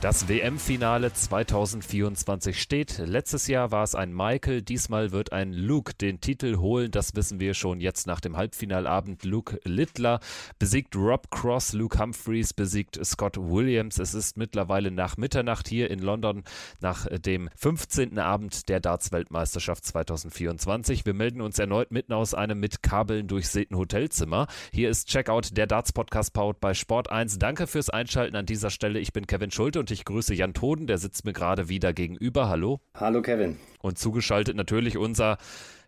[0.00, 2.96] Das WM-Finale 2024 steht.
[3.04, 6.90] Letztes Jahr war es ein Michael, diesmal wird ein Luke den Titel holen.
[6.90, 9.24] Das wissen wir schon jetzt nach dem Halbfinalabend.
[9.24, 10.20] Luke Littler
[10.58, 13.98] besiegt Rob Cross, Luke Humphreys besiegt Scott Williams.
[13.98, 16.44] Es ist mittlerweile nach Mitternacht hier in London
[16.80, 18.18] nach dem 15.
[18.18, 21.04] Abend der Darts-Weltmeisterschaft 2024.
[21.04, 24.46] Wir melden uns erneut mitten aus einem mit Kabeln durchsäten Hotelzimmer.
[24.72, 27.38] Hier ist Checkout, der Darts-Podcast powered bei Sport 1.
[27.38, 28.98] Danke fürs Einschalten an dieser Stelle.
[28.98, 32.48] Ich bin Kevin Schulte und ich grüße Jan Toden, der sitzt mir gerade wieder gegenüber.
[32.48, 32.80] Hallo.
[32.94, 33.56] Hallo Kevin.
[33.80, 35.38] Und zugeschaltet natürlich unser,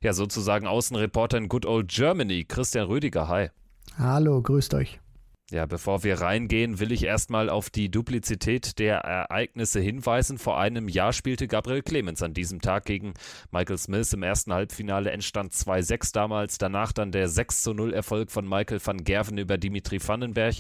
[0.02, 3.28] ja sozusagen Außenreporter in Good Old Germany, Christian Rüdiger.
[3.28, 3.51] Hi.
[3.98, 5.02] Hallo, grüßt euch.
[5.52, 10.38] Ja, bevor wir reingehen, will ich erstmal auf die Duplizität der Ereignisse hinweisen.
[10.38, 13.12] Vor einem Jahr spielte Gabriel Clemens an diesem Tag gegen
[13.50, 15.11] Michael Smith im ersten Halbfinale.
[15.11, 16.56] Endstand 2-6 damals.
[16.56, 20.55] Danach dann der 6-0 Erfolg von Michael van Gerven über Dimitri Vandenberg.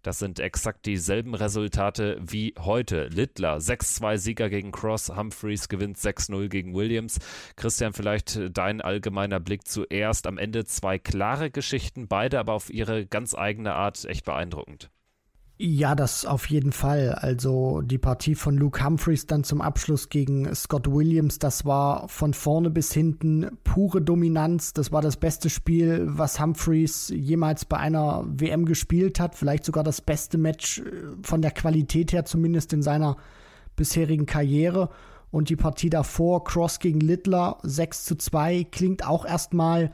[0.00, 3.08] Das sind exakt dieselben Resultate wie heute.
[3.08, 5.14] Littler 6-2 Sieger gegen Cross.
[5.14, 7.18] Humphreys gewinnt 6-0 gegen Williams.
[7.56, 10.26] Christian, vielleicht dein allgemeiner Blick zuerst.
[10.26, 14.90] Am Ende zwei klare Geschichten, beide aber auf ihre ganz eigene Art echt beeindruckend beeindruckend.
[15.60, 17.10] Ja, das auf jeden Fall.
[17.10, 22.32] Also die Partie von Luke Humphreys dann zum Abschluss gegen Scott Williams, das war von
[22.32, 24.72] vorne bis hinten pure Dominanz.
[24.72, 29.34] Das war das beste Spiel, was Humphreys jemals bei einer WM gespielt hat.
[29.34, 30.84] Vielleicht sogar das beste Match äh,
[31.22, 33.16] von der Qualität her, zumindest in seiner
[33.74, 34.90] bisherigen Karriere.
[35.32, 39.90] Und die Partie davor, Cross gegen Littler, 6 zu 2, klingt auch erstmal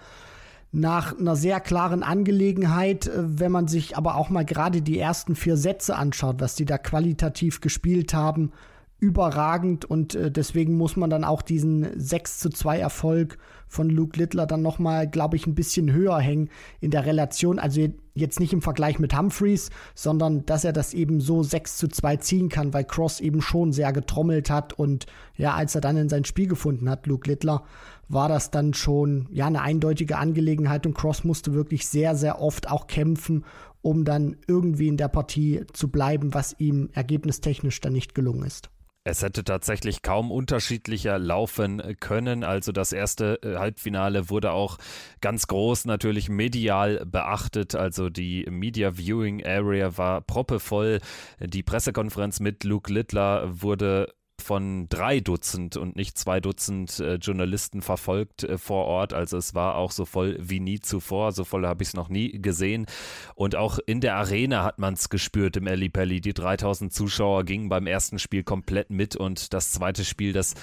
[0.75, 5.36] nach einer sehr klaren Angelegenheit, äh, wenn man sich aber auch mal gerade die ersten
[5.36, 8.53] vier Sätze anschaut, was die da qualitativ gespielt haben,
[8.98, 9.84] überragend.
[9.84, 14.46] Und äh, deswegen muss man dann auch diesen 6 zu 2 Erfolg von Luke Littler
[14.46, 17.58] dann nochmal, glaube ich, ein bisschen höher hängen in der Relation.
[17.58, 21.88] Also jetzt nicht im Vergleich mit Humphreys, sondern dass er das eben so 6 zu
[21.88, 25.97] 2 ziehen kann, weil Cross eben schon sehr getrommelt hat und ja, als er dann
[25.97, 27.64] in sein Spiel gefunden hat, Luke Littler,
[28.08, 32.70] war das dann schon ja eine eindeutige Angelegenheit und Cross musste wirklich sehr, sehr oft
[32.70, 33.44] auch kämpfen,
[33.82, 38.70] um dann irgendwie in der Partie zu bleiben, was ihm ergebnistechnisch dann nicht gelungen ist.
[39.06, 42.42] Es hätte tatsächlich kaum unterschiedlicher laufen können.
[42.42, 44.78] Also das erste äh, Halbfinale wurde auch
[45.20, 47.75] ganz groß natürlich medial beachtet.
[47.75, 51.00] Also die Media Viewing Area war proppevoll.
[51.38, 57.82] Die Pressekonferenz mit Luke Littler wurde von drei Dutzend und nicht zwei Dutzend äh, Journalisten
[57.82, 59.12] verfolgt äh, vor Ort.
[59.12, 61.32] Also es war auch so voll wie nie zuvor.
[61.32, 62.87] So voll habe ich es noch nie gesehen.
[63.34, 66.21] Und auch in der Arena hat man es gespürt im Ali Pelli.
[66.21, 70.54] Die 3000 Zuschauer gingen beim ersten Spiel komplett mit und das zweite Spiel, das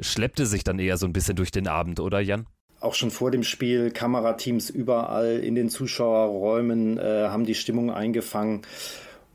[0.00, 2.46] schleppte sich dann eher so ein bisschen durch den Abend, oder Jan?
[2.80, 8.62] auch schon vor dem Spiel Kamerateams überall in den Zuschauerräumen äh, haben die Stimmung eingefangen.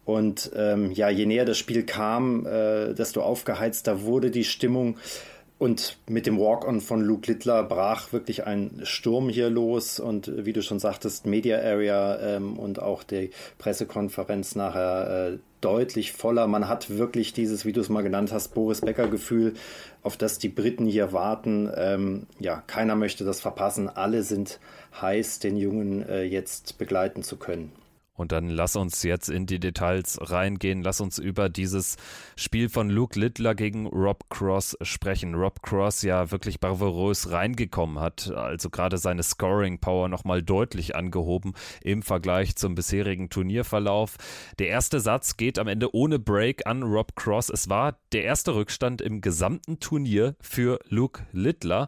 [0.06, 4.98] Und ähm, ja, je näher das Spiel kam, äh, desto aufgeheizter wurde die Stimmung.
[5.60, 10.00] Und mit dem Walk-on von Luke Littler brach wirklich ein Sturm hier los.
[10.00, 16.12] Und wie du schon sagtest, Media Area ähm, und auch die Pressekonferenz nachher äh, deutlich
[16.12, 16.48] voller.
[16.48, 19.54] Man hat wirklich dieses, wie du es mal genannt hast, Boris Becker-Gefühl,
[20.02, 21.72] auf das die Briten hier warten.
[21.78, 23.88] Ähm, ja, keiner möchte das verpassen.
[23.88, 24.60] Alle sind
[25.02, 27.72] heiß, den Jungen äh, jetzt begleiten zu können.
[28.16, 30.84] Und dann lass uns jetzt in die Details reingehen.
[30.84, 31.98] Lass uns über dieses
[32.36, 35.34] Spiel von Luke Littler gegen Rob Cross sprechen.
[35.34, 41.54] Rob Cross ja wirklich bravourös reingekommen hat, also gerade seine Scoring Power nochmal deutlich angehoben
[41.82, 44.18] im Vergleich zum bisherigen Turnierverlauf.
[44.60, 47.50] Der erste Satz geht am Ende ohne Break an Rob Cross.
[47.50, 51.88] Es war der erste Rückstand im gesamten Turnier für Luke Littler.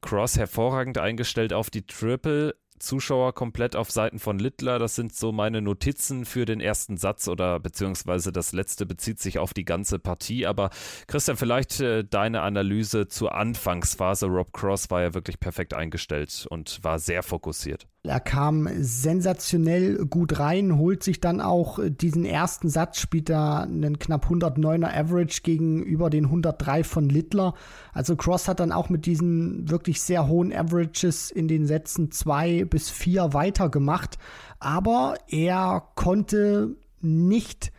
[0.00, 4.78] Cross hervorragend eingestellt auf die Triple Zuschauer komplett auf Seiten von Littler.
[4.78, 9.38] Das sind so meine Notizen für den ersten Satz oder beziehungsweise das letzte bezieht sich
[9.38, 10.46] auf die ganze Partie.
[10.46, 10.70] Aber
[11.06, 14.26] Christian, vielleicht äh, deine Analyse zur Anfangsphase.
[14.26, 17.86] Rob Cross war ja wirklich perfekt eingestellt und war sehr fokussiert.
[18.06, 23.98] Er kam sensationell gut rein, holt sich dann auch diesen ersten Satz, spielt da einen
[23.98, 27.54] knapp 109er Average gegenüber den 103 von Littler.
[27.92, 32.64] Also Cross hat dann auch mit diesen wirklich sehr hohen Averages in den Sätzen zwei
[32.66, 34.18] bis vier weitergemacht.
[34.58, 37.72] Aber er konnte nicht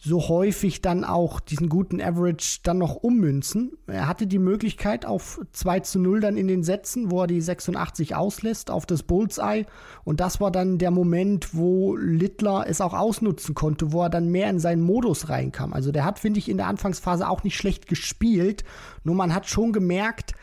[0.00, 3.72] so häufig dann auch diesen guten Average dann noch ummünzen.
[3.88, 7.40] Er hatte die Möglichkeit auf 2 zu 0 dann in den Sätzen, wo er die
[7.40, 9.66] 86 auslässt, auf das Bullseye.
[10.04, 14.28] Und das war dann der Moment, wo Littler es auch ausnutzen konnte, wo er dann
[14.28, 15.72] mehr in seinen Modus reinkam.
[15.72, 18.62] Also der hat, finde ich, in der Anfangsphase auch nicht schlecht gespielt.
[19.02, 20.34] Nur man hat schon gemerkt,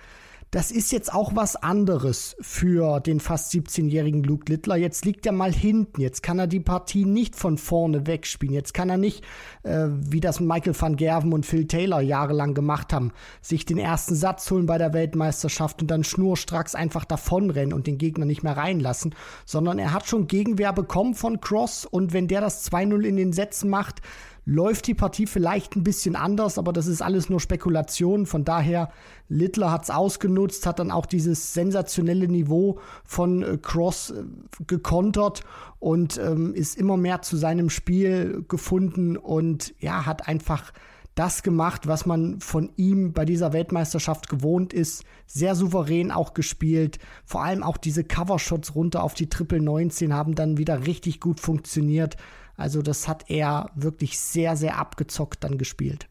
[0.56, 4.78] das ist jetzt auch was anderes für den fast 17-jährigen Luke Littler.
[4.78, 6.00] Jetzt liegt er mal hinten.
[6.00, 8.56] Jetzt kann er die Partie nicht von vorne wegspielen.
[8.56, 9.22] Jetzt kann er nicht,
[9.64, 13.12] äh, wie das Michael van Gerven und Phil Taylor jahrelang gemacht haben,
[13.42, 17.98] sich den ersten Satz holen bei der Weltmeisterschaft und dann schnurstracks einfach davonrennen und den
[17.98, 19.14] Gegner nicht mehr reinlassen,
[19.46, 23.34] sondern er hat schon Gegenwehr bekommen von Cross und wenn der das 2-0 in den
[23.34, 24.02] Sätzen macht,
[24.46, 28.28] läuft die Partie vielleicht ein bisschen anders, aber das ist alles nur Spekulation.
[28.28, 28.90] Von daher,
[29.28, 34.24] Littler hat es ausgenutzt, hat dann auch dieses sensationelle Niveau von äh, Cross äh,
[34.68, 35.42] gekontert
[35.80, 40.72] und ähm, ist immer mehr zu seinem Spiel gefunden und ja, hat einfach
[41.16, 45.06] das gemacht, was man von ihm bei dieser Weltmeisterschaft gewohnt ist.
[45.26, 47.00] Sehr souverän auch gespielt.
[47.24, 51.40] Vor allem auch diese Covershots runter auf die Triple 19 haben dann wieder richtig gut
[51.40, 52.18] funktioniert.
[52.58, 56.08] Also das hat er wirklich sehr, sehr abgezockt dann gespielt.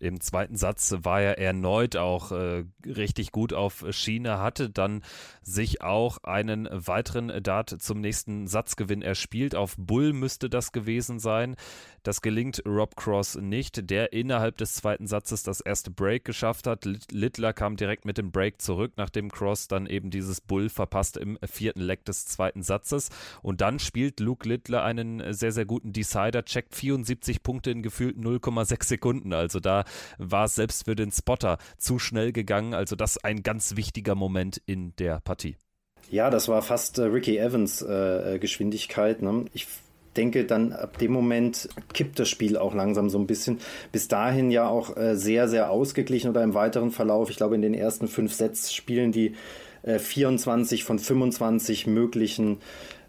[0.00, 5.02] Im zweiten Satz war er erneut auch äh, richtig gut auf Schiene, hatte dann
[5.42, 9.54] sich auch einen weiteren Dart zum nächsten Satzgewinn erspielt.
[9.54, 11.54] Auf Bull müsste das gewesen sein.
[12.02, 16.86] Das gelingt Rob Cross nicht, der innerhalb des zweiten Satzes das erste Break geschafft hat.
[17.10, 21.38] Littler kam direkt mit dem Break zurück, nachdem Cross dann eben dieses Bull verpasst im
[21.44, 23.10] vierten Leck des zweiten Satzes.
[23.42, 28.24] Und dann spielt Luke Littler einen sehr, sehr guten Decider, checkt 74 Punkte in gefühlten
[28.24, 29.34] 0,6 Sekunden.
[29.34, 29.84] Also da
[30.18, 32.74] war es selbst für den Spotter zu schnell gegangen.
[32.74, 35.56] Also das ein ganz wichtiger Moment in der Partie.
[36.10, 39.22] Ja, das war fast äh, Ricky Evans äh, äh, Geschwindigkeit.
[39.22, 39.44] Ne?
[39.52, 39.66] Ich
[40.16, 43.60] denke, dann ab dem Moment kippt das Spiel auch langsam so ein bisschen.
[43.92, 47.30] Bis dahin ja auch äh, sehr, sehr ausgeglichen oder im weiteren Verlauf.
[47.30, 49.34] Ich glaube, in den ersten fünf Sets spielen die
[49.82, 52.58] äh, 24 von 25 möglichen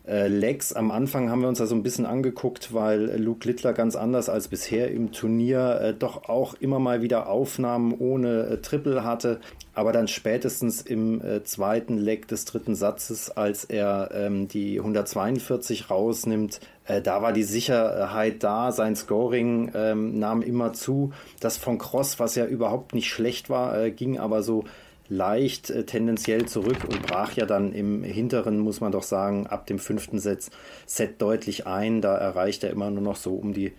[0.07, 0.73] äh, Legs.
[0.73, 4.29] Am Anfang haben wir uns da so ein bisschen angeguckt, weil Luke Littler ganz anders
[4.29, 9.39] als bisher im Turnier äh, doch auch immer mal wieder Aufnahmen ohne äh, Triple hatte.
[9.73, 15.89] Aber dann spätestens im äh, zweiten Leg des dritten Satzes, als er ähm, die 142
[15.89, 21.13] rausnimmt, äh, da war die Sicherheit da, sein Scoring ähm, nahm immer zu.
[21.39, 24.65] Das von Cross, was ja überhaupt nicht schlecht war, äh, ging aber so
[25.11, 29.67] leicht äh, tendenziell zurück und brach ja dann im hinteren, muss man doch sagen, ab
[29.67, 30.49] dem fünften Set,
[30.85, 32.01] Set deutlich ein.
[32.01, 33.73] Da erreicht er immer nur noch so um die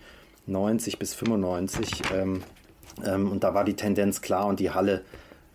[0.45, 2.03] 90 bis 95.
[2.13, 2.43] Ähm,
[3.03, 5.01] ähm, und da war die Tendenz klar und die Halle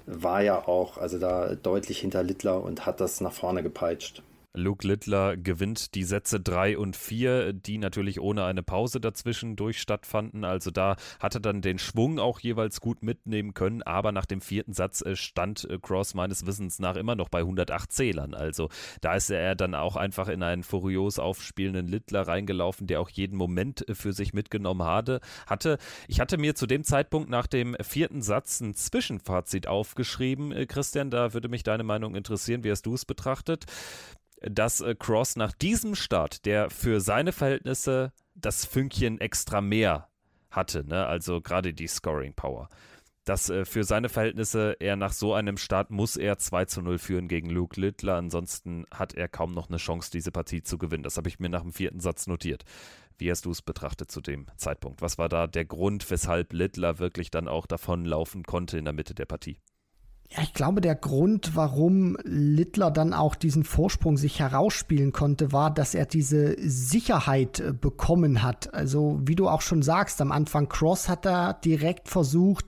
[0.07, 4.23] war ja auch also da deutlich hinter Littler und hat das nach vorne gepeitscht.
[4.59, 9.81] Luke Littler gewinnt die Sätze 3 und 4, die natürlich ohne eine Pause dazwischen durch
[9.81, 10.45] stattfanden.
[10.45, 13.83] Also da hat er dann den Schwung auch jeweils gut mitnehmen können.
[13.83, 17.39] Aber nach dem vierten Satz äh, stand äh, Cross meines Wissens nach immer noch bei
[17.41, 18.35] 108 Zählern.
[18.35, 18.69] Also
[19.01, 23.37] da ist er dann auch einfach in einen furios aufspielenden Littler reingelaufen, der auch jeden
[23.37, 25.21] Moment äh, für sich mitgenommen hatte.
[25.47, 25.79] hatte.
[26.09, 30.67] Ich hatte mir zu dem Zeitpunkt nach dem vierten Satz ein Zwischenfazit aufgeschrieben.
[30.67, 32.65] Christian, da würde mich deine Meinung interessieren.
[32.65, 33.67] Wie hast du es betrachtet?
[34.43, 40.09] Dass äh, Cross nach diesem Start, der für seine Verhältnisse das Fünkchen extra mehr
[40.51, 41.07] hatte, ne?
[41.07, 42.69] also gerade die Scoring Power,
[43.25, 46.99] dass äh, für seine Verhältnisse er nach so einem Start muss er 2 zu 0
[46.99, 51.03] führen gegen Luke Littler, ansonsten hat er kaum noch eine Chance, diese Partie zu gewinnen.
[51.03, 52.65] Das habe ich mir nach dem vierten Satz notiert.
[53.19, 55.03] Wie hast du es betrachtet zu dem Zeitpunkt?
[55.03, 59.15] Was war da der Grund, weshalb Littler wirklich dann auch davonlaufen konnte in der Mitte
[59.15, 59.59] der Partie?
[60.31, 65.73] Ja, ich glaube, der Grund, warum Littler dann auch diesen Vorsprung sich herausspielen konnte, war,
[65.73, 68.75] dass er diese Sicherheit äh, bekommen hat.
[68.75, 72.67] Also, wie du auch schon sagst, am Anfang Cross hat er direkt versucht,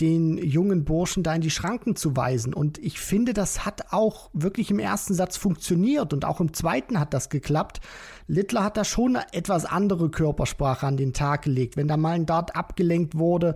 [0.00, 2.54] den jungen Burschen da in die Schranken zu weisen.
[2.54, 6.98] Und ich finde, das hat auch wirklich im ersten Satz funktioniert und auch im zweiten
[6.98, 7.80] hat das geklappt.
[8.26, 11.76] Littler hat da schon eine etwas andere Körpersprache an den Tag gelegt.
[11.76, 13.54] Wenn da mal ein Dart abgelenkt wurde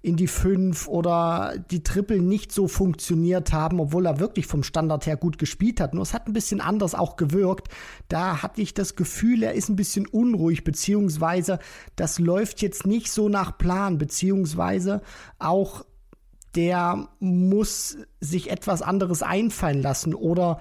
[0.00, 5.06] in die fünf oder die Triple nicht so funktioniert haben, obwohl er wirklich vom Standard
[5.06, 5.92] her gut gespielt hat.
[5.92, 7.68] Nur es hat ein bisschen anders auch gewirkt.
[8.08, 11.58] Da hatte ich das Gefühl, er ist ein bisschen unruhig, beziehungsweise
[11.96, 15.02] das läuft jetzt nicht so nach Plan, beziehungsweise
[15.38, 15.84] auch
[16.54, 20.60] der muss sich etwas anderes einfallen lassen oder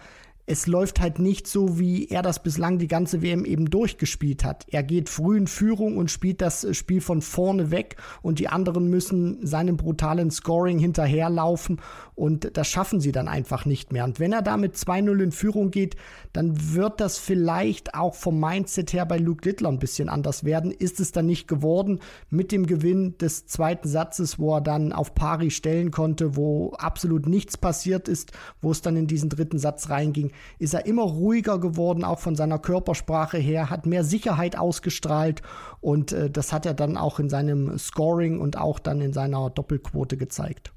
[0.50, 4.66] es läuft halt nicht so, wie er das bislang die ganze WM eben durchgespielt hat.
[4.70, 8.90] Er geht früh in Führung und spielt das Spiel von vorne weg und die anderen
[8.90, 11.82] müssen seinem brutalen Scoring hinterherlaufen
[12.16, 14.06] und das schaffen sie dann einfach nicht mehr.
[14.06, 15.98] Und wenn er da mit 2-0 in Führung geht,
[16.32, 20.72] dann wird das vielleicht auch vom Mindset her bei Luke Littler ein bisschen anders werden.
[20.72, 22.00] Ist es dann nicht geworden
[22.30, 27.28] mit dem Gewinn des zweiten Satzes, wo er dann auf Pari stellen konnte, wo absolut
[27.28, 31.60] nichts passiert ist, wo es dann in diesen dritten Satz reinging ist er immer ruhiger
[31.60, 35.42] geworden, auch von seiner Körpersprache her, hat mehr Sicherheit ausgestrahlt
[35.82, 39.50] und äh, das hat er dann auch in seinem Scoring und auch dann in seiner
[39.50, 40.74] Doppelquote gezeigt.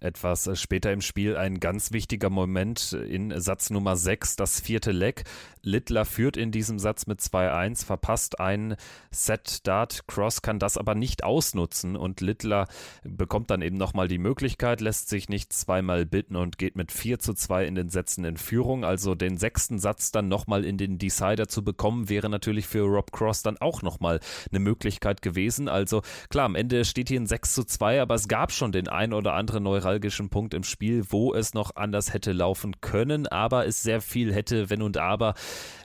[0.00, 4.92] Etwas äh, später im Spiel ein ganz wichtiger Moment in Satz Nummer 6, das vierte
[4.92, 5.24] Leck.
[5.66, 8.76] Littler führt in diesem Satz mit 2-1, verpasst ein
[9.10, 10.06] Set-Dart.
[10.06, 12.68] Cross kann das aber nicht ausnutzen und Littler
[13.02, 17.18] bekommt dann eben nochmal die Möglichkeit, lässt sich nicht zweimal bitten und geht mit 4
[17.18, 18.84] zu 2 in den Sätzen in Führung.
[18.84, 23.10] Also den sechsten Satz dann nochmal in den Decider zu bekommen, wäre natürlich für Rob
[23.10, 24.20] Cross dann auch nochmal
[24.50, 25.68] eine Möglichkeit gewesen.
[25.68, 28.88] Also klar, am Ende steht hier ein 6 zu 2, aber es gab schon den
[28.88, 33.66] ein oder anderen neuralgischen Punkt im Spiel, wo es noch anders hätte laufen können, aber
[33.66, 35.34] es sehr viel hätte, wenn und aber.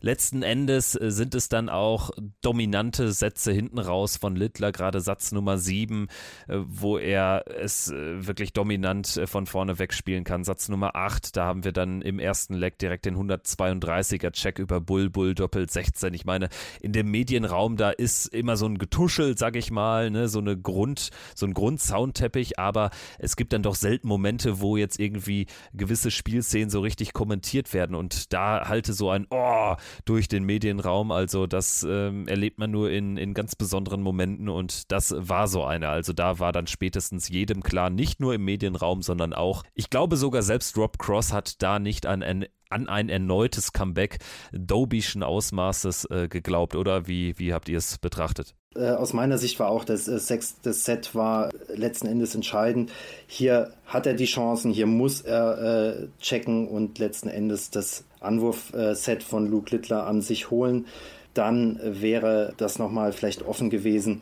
[0.01, 2.09] Letzten Endes äh, sind es dann auch
[2.41, 6.07] dominante Sätze hinten raus von Littler, gerade Satz Nummer 7,
[6.47, 10.43] äh, wo er es äh, wirklich dominant von vorne wegspielen kann.
[10.43, 14.81] Satz Nummer 8, da haben wir dann im ersten Leck direkt den 132er Check über
[14.81, 16.13] Bull, Bull, Doppelt 16.
[16.15, 16.49] Ich meine,
[16.81, 20.57] in dem Medienraum, da ist immer so ein Getuschel, sag ich mal, ne, so eine
[20.57, 26.09] Grund, so ein Grundsoundteppich, aber es gibt dann doch selten Momente, wo jetzt irgendwie gewisse
[26.09, 29.60] Spielszenen so richtig kommentiert werden und da halte so ein Oh
[30.05, 31.11] durch den Medienraum.
[31.11, 35.63] Also das ähm, erlebt man nur in, in ganz besonderen Momenten und das war so
[35.63, 35.89] eine.
[35.89, 40.17] Also da war dann spätestens jedem klar, nicht nur im Medienraum, sondern auch, ich glaube
[40.17, 44.19] sogar selbst Rob Cross hat da nicht an ein an ein erneutes Comeback
[44.53, 48.55] Dobischen Ausmaßes äh, geglaubt, oder wie, wie habt ihr es betrachtet?
[48.75, 52.91] Äh, aus meiner Sicht war auch das äh, sechste Set war letzten Endes entscheidend.
[53.27, 59.23] Hier hat er die Chancen, hier muss er äh, checken und letzten Endes das Anwurfset
[59.23, 60.85] von Luke Littler an sich holen.
[61.33, 64.21] Dann wäre das nochmal vielleicht offen gewesen.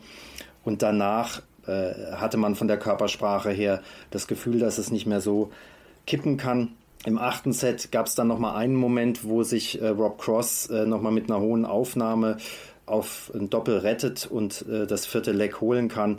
[0.64, 5.20] Und danach äh, hatte man von der Körpersprache her das Gefühl, dass es nicht mehr
[5.20, 5.50] so
[6.06, 6.72] kippen kann.
[7.06, 10.86] Im achten Set gab es dann nochmal einen Moment, wo sich äh, Rob Cross äh,
[10.86, 12.38] nochmal mit einer hohen Aufnahme
[12.90, 16.18] auf ein Doppel rettet und äh, das vierte Leck holen kann.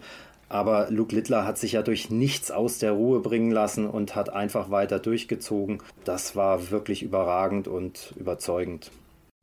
[0.50, 4.30] Aber Luke Littler hat sich ja durch nichts aus der Ruhe bringen lassen und hat
[4.30, 5.82] einfach weiter durchgezogen.
[6.04, 8.92] Das war wirklich überragend und überzeugend.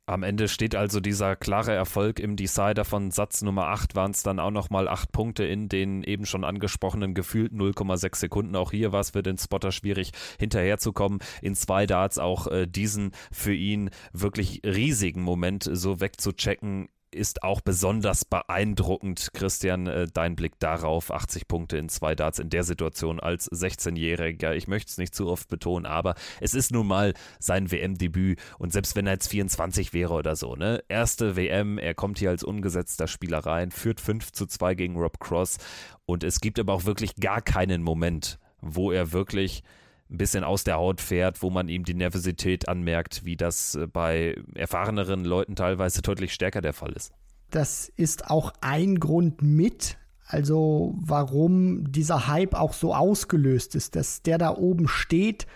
[0.09, 4.23] Am Ende steht also dieser klare Erfolg im Decider von Satz Nummer 8, waren es
[4.23, 8.57] dann auch nochmal 8 Punkte in den eben schon angesprochenen gefühlt 0,6 Sekunden.
[8.57, 11.21] Auch hier war es für den Spotter schwierig hinterherzukommen.
[11.43, 17.61] In zwei Darts auch äh, diesen für ihn wirklich riesigen Moment so wegzuchecken ist auch
[17.61, 19.31] besonders beeindruckend.
[19.33, 24.55] Christian, äh, dein Blick darauf, 80 Punkte in zwei Darts in der Situation als 16-Jähriger.
[24.55, 28.73] Ich möchte es nicht zu oft betonen, aber es ist nun mal sein WM-Debüt und
[28.73, 30.83] selbst wenn er jetzt 24 wäre oder so, ne?
[30.89, 35.21] Erste WM, er kommt hier als ungesetzter Spieler rein, führt 5 zu 2 gegen Rob
[35.21, 35.59] Cross
[36.07, 39.63] und es gibt aber auch wirklich gar keinen Moment, wo er wirklich
[40.11, 43.87] ein bisschen aus der Haut fährt, wo man ihm die Nervosität anmerkt, wie das äh,
[43.87, 47.13] bei erfahreneren Leuten teilweise deutlich stärker der Fall ist.
[47.51, 54.23] Das ist auch ein Grund mit, also warum dieser Hype auch so ausgelöst ist, dass
[54.23, 55.47] der da oben steht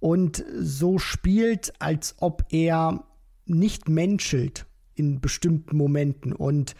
[0.00, 3.04] und so spielt, als ob er
[3.46, 6.32] nicht menschelt in bestimmten Momenten.
[6.32, 6.74] Und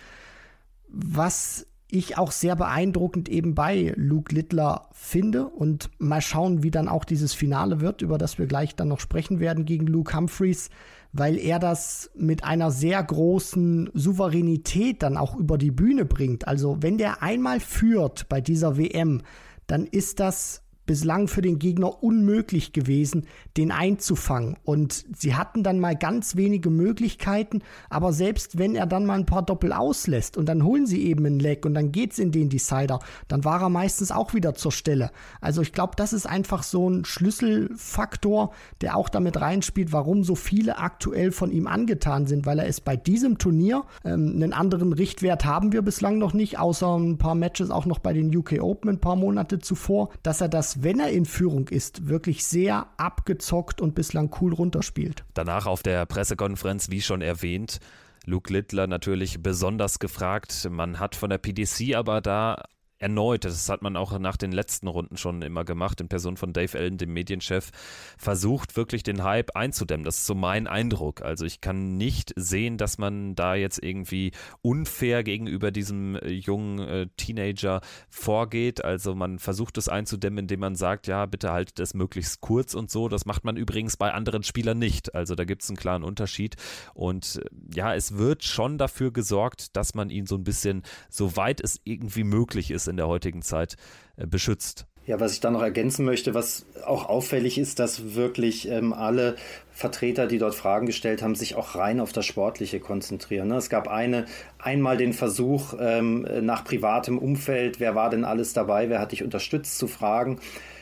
[0.88, 5.46] was ich auch sehr beeindruckend eben bei Luke Littler finde.
[5.46, 9.00] Und mal schauen, wie dann auch dieses Finale wird, über das wir gleich dann noch
[9.00, 10.70] sprechen werden gegen Luke Humphreys,
[11.12, 16.48] weil er das mit einer sehr großen Souveränität dann auch über die Bühne bringt.
[16.48, 19.22] Also wenn der einmal führt bei dieser WM,
[19.66, 23.26] dann ist das bislang für den Gegner unmöglich gewesen,
[23.56, 24.56] den einzufangen.
[24.64, 29.26] Und sie hatten dann mal ganz wenige Möglichkeiten, aber selbst wenn er dann mal ein
[29.26, 32.48] paar Doppel auslässt und dann holen sie eben einen Leck und dann geht's in den
[32.48, 35.10] Decider, dann war er meistens auch wieder zur Stelle.
[35.40, 40.34] Also ich glaube, das ist einfach so ein Schlüsselfaktor, der auch damit reinspielt, warum so
[40.34, 44.92] viele aktuell von ihm angetan sind, weil er ist bei diesem Turnier, ähm, einen anderen
[44.92, 48.60] Richtwert haben wir bislang noch nicht, außer ein paar Matches auch noch bei den UK
[48.60, 52.86] Open ein paar Monate zuvor, dass er das wenn er in Führung ist, wirklich sehr
[52.96, 55.24] abgezockt und bislang cool runterspielt.
[55.34, 57.80] Danach auf der Pressekonferenz, wie schon erwähnt,
[58.24, 60.68] Luke Littler natürlich besonders gefragt.
[60.70, 62.64] Man hat von der PDC aber da
[62.98, 66.52] erneut, das hat man auch nach den letzten Runden schon immer gemacht, in Person von
[66.52, 67.70] Dave Allen, dem Medienchef,
[68.16, 70.04] versucht wirklich den Hype einzudämmen.
[70.04, 71.22] Das ist so mein Eindruck.
[71.22, 76.78] Also ich kann nicht sehen, dass man da jetzt irgendwie unfair gegenüber diesem äh, jungen
[76.78, 78.84] äh, Teenager vorgeht.
[78.84, 82.90] Also man versucht es einzudämmen, indem man sagt, ja, bitte haltet es möglichst kurz und
[82.90, 83.08] so.
[83.08, 85.14] Das macht man übrigens bei anderen Spielern nicht.
[85.14, 86.56] Also da gibt es einen klaren Unterschied.
[86.94, 91.60] Und äh, ja, es wird schon dafür gesorgt, dass man ihn so ein bisschen, soweit
[91.60, 93.76] es irgendwie möglich ist, in der heutigen Zeit
[94.16, 94.86] äh, beschützt.
[95.06, 99.36] Ja, was ich da noch ergänzen möchte, was auch auffällig ist, dass wirklich ähm, alle
[99.70, 103.46] Vertreter, die dort Fragen gestellt haben, sich auch rein auf das Sportliche konzentrieren.
[103.46, 103.56] Ne?
[103.56, 104.24] Es gab eine,
[104.58, 109.22] einmal den Versuch ähm, nach privatem Umfeld, wer war denn alles dabei, wer hat dich
[109.22, 110.40] unterstützt, zu fragen.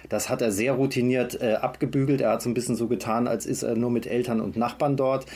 [0.08, 2.20] Das hat er sehr routiniert äh, abgebügelt.
[2.20, 4.96] Er hat so ein bisschen so getan, als ist er nur mit Eltern und Nachbarn
[4.96, 5.26] dort.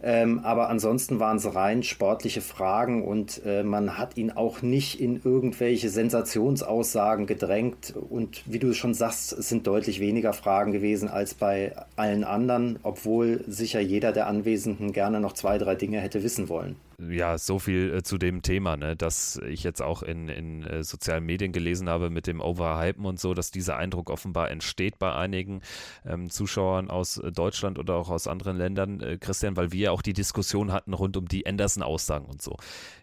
[0.00, 5.00] Ähm, aber ansonsten waren es rein sportliche Fragen und äh, man hat ihn auch nicht
[5.00, 7.94] in irgendwelche Sensationsaussagen gedrängt.
[8.08, 12.78] Und wie du schon sagst, es sind deutlich weniger Fragen gewesen als bei allen anderen,
[12.82, 17.60] obwohl sicher jeder der Anwesenden gerne noch zwei, drei Dinge hätte wissen wollen ja, so
[17.60, 21.52] viel äh, zu dem Thema, ne, dass ich jetzt auch in, in äh, sozialen Medien
[21.52, 25.62] gelesen habe mit dem Overhypen und so, dass dieser Eindruck offenbar entsteht bei einigen
[26.04, 30.02] ähm, Zuschauern aus äh, Deutschland oder auch aus anderen Ländern, äh, Christian, weil wir auch
[30.02, 32.56] die Diskussion hatten rund um die Anderson-Aussagen und so.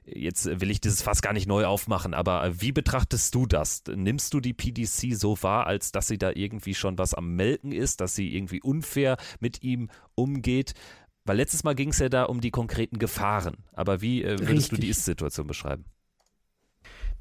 [0.06, 3.82] Jetzt will ich dieses fast gar nicht neu aufmachen, aber wie betrachtest du das?
[3.88, 7.72] Nimmst du die PDC so wahr, als dass sie da irgendwie schon was am Melken
[7.72, 10.74] ist, dass sie irgendwie unfair mit ihm umgeht?
[11.26, 13.58] Weil letztes Mal ging es ja da um die konkreten Gefahren.
[13.74, 14.70] Aber wie äh, würdest Richtig.
[14.70, 15.86] du die Ist-Situation beschreiben?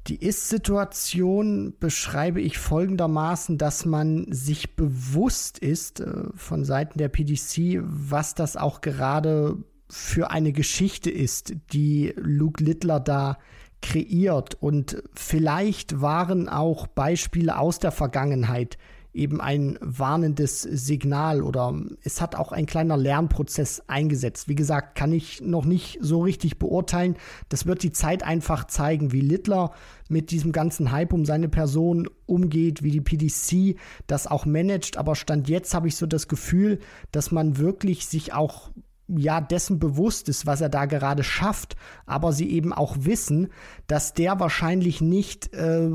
[0.07, 7.81] Die Ist-Situation beschreibe ich folgendermaßen, dass man sich bewusst ist äh, von Seiten der PDC,
[7.81, 9.57] was das auch gerade
[9.89, 13.39] für eine Geschichte ist, die Luke Littler da
[13.81, 14.53] kreiert.
[14.61, 18.77] Und vielleicht waren auch Beispiele aus der Vergangenheit
[19.15, 24.47] eben ein warnendes Signal oder es hat auch ein kleiner Lernprozess eingesetzt.
[24.47, 27.15] Wie gesagt, kann ich noch nicht so richtig beurteilen.
[27.49, 29.71] Das wird die Zeit einfach zeigen, wie Littler
[30.09, 34.97] mit diesem ganzen Hype um seine Person umgeht, wie die PDC das auch managt.
[34.97, 36.79] Aber Stand jetzt habe ich so das Gefühl,
[37.11, 38.69] dass man wirklich sich auch
[39.07, 43.49] ja dessen bewusst ist, was er da gerade schafft, aber sie eben auch wissen,
[43.87, 45.89] dass der wahrscheinlich nicht äh,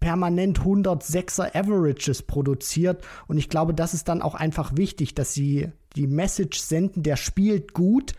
[0.00, 3.02] permanent 106er Averages produziert.
[3.26, 7.16] Und ich glaube, das ist dann auch einfach wichtig, dass sie die Message senden, der
[7.16, 8.12] spielt gut,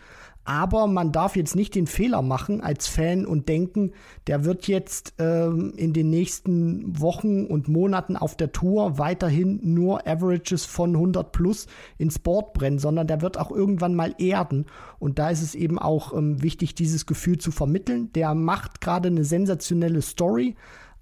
[0.48, 3.92] aber man darf jetzt nicht den Fehler machen als Fan und denken,
[4.27, 10.08] der wird jetzt ähm, in den nächsten Wochen und Monaten auf der Tour weiterhin nur
[10.08, 11.67] Averages von 100 plus
[11.98, 14.67] ins Board brennen, sondern der wird auch irgendwann mal erden.
[15.00, 18.13] Und da ist es eben auch ähm, wichtig, dieses Gefühl zu vermitteln.
[18.13, 20.56] Der macht gerade eine sensationelle Story,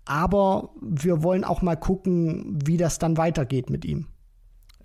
[0.05, 4.07] aber wir wollen auch mal gucken, wie das dann weitergeht mit ihm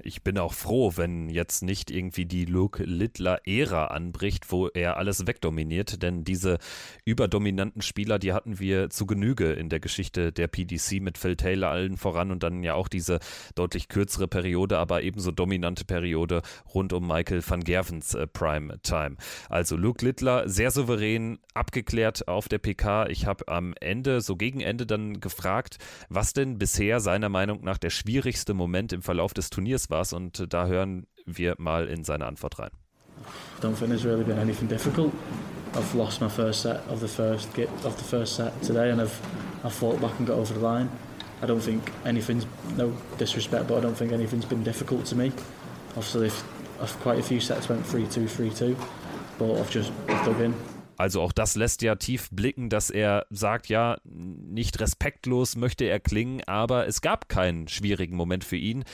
[0.04, 5.26] ich bin auch froh, wenn jetzt nicht irgendwie die Luke Littler-Ära anbricht, wo er alles
[5.26, 6.58] wegdominiert, denn diese
[7.04, 11.70] überdominanten Spieler, die hatten wir zu Genüge in der Geschichte der PDC mit Phil Taylor
[11.70, 13.20] allen voran und dann ja auch diese
[13.54, 16.42] deutlich kürzere Periode, aber ebenso dominante Periode
[16.74, 19.16] rund um Michael van Gervens äh, Prime Time.
[19.48, 23.06] Also Luke Littler sehr souverän abgeklärt auf der PK.
[23.08, 27.78] Ich habe am Ende, so gegen Ende dann gefragt, was denn bisher seiner Meinung nach
[27.78, 32.26] der schwierigste Moment im Verlauf des Turniers war's und da hören wir mal in seine
[32.26, 32.70] Antwort rein.
[33.58, 35.12] I don't think there's really been anything difficult.
[35.74, 37.48] I've lost my first set of the first
[37.84, 39.20] of the first set today, and I've
[39.62, 40.88] I've fought back and got over the line.
[41.42, 45.32] I don't think anything's no disrespect, but I don't think anything's been difficult to me.
[45.96, 46.44] Obviously, if,
[46.82, 48.76] if quite a few sets went 3-2, 3-2,
[49.38, 50.54] but I've just I've dug in.
[50.98, 55.98] Also auch das lässt ja tief blicken, dass er sagt, ja, nicht respektlos möchte er
[55.98, 58.84] klingen, aber es gab keinen schwierigen Moment für ihn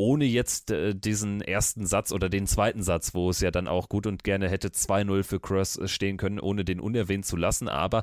[0.00, 3.90] ohne jetzt äh, diesen ersten Satz oder den zweiten Satz, wo es ja dann auch
[3.90, 7.68] gut und gerne hätte 2-0 für Cross äh, stehen können, ohne den unerwähnt zu lassen.
[7.68, 8.02] Aber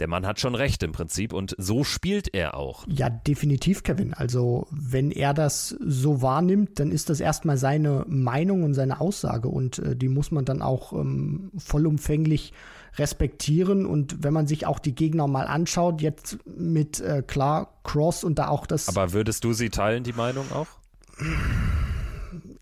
[0.00, 2.86] der Mann hat schon recht im Prinzip und so spielt er auch.
[2.88, 4.14] Ja, definitiv, Kevin.
[4.14, 9.48] Also wenn er das so wahrnimmt, dann ist das erstmal seine Meinung und seine Aussage
[9.48, 12.54] und äh, die muss man dann auch ähm, vollumfänglich
[12.96, 13.84] respektieren.
[13.84, 18.38] Und wenn man sich auch die Gegner mal anschaut, jetzt mit äh, klar Cross und
[18.38, 18.88] da auch das.
[18.88, 20.68] Aber würdest du sie teilen, die Meinung auch?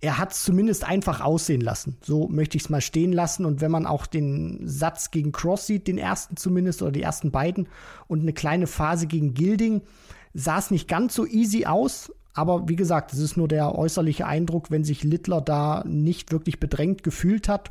[0.01, 1.97] Er hat es zumindest einfach aussehen lassen.
[2.03, 3.45] So möchte ich es mal stehen lassen.
[3.45, 7.31] Und wenn man auch den Satz gegen Cross sieht, den ersten zumindest oder die ersten
[7.31, 7.69] beiden
[8.09, 9.83] und eine kleine Phase gegen Gilding,
[10.35, 12.13] sah es nicht ganz so easy aus.
[12.35, 16.59] Aber wie gesagt, es ist nur der äußerliche Eindruck, wenn sich Littler da nicht wirklich
[16.59, 17.71] bedrängt gefühlt hat,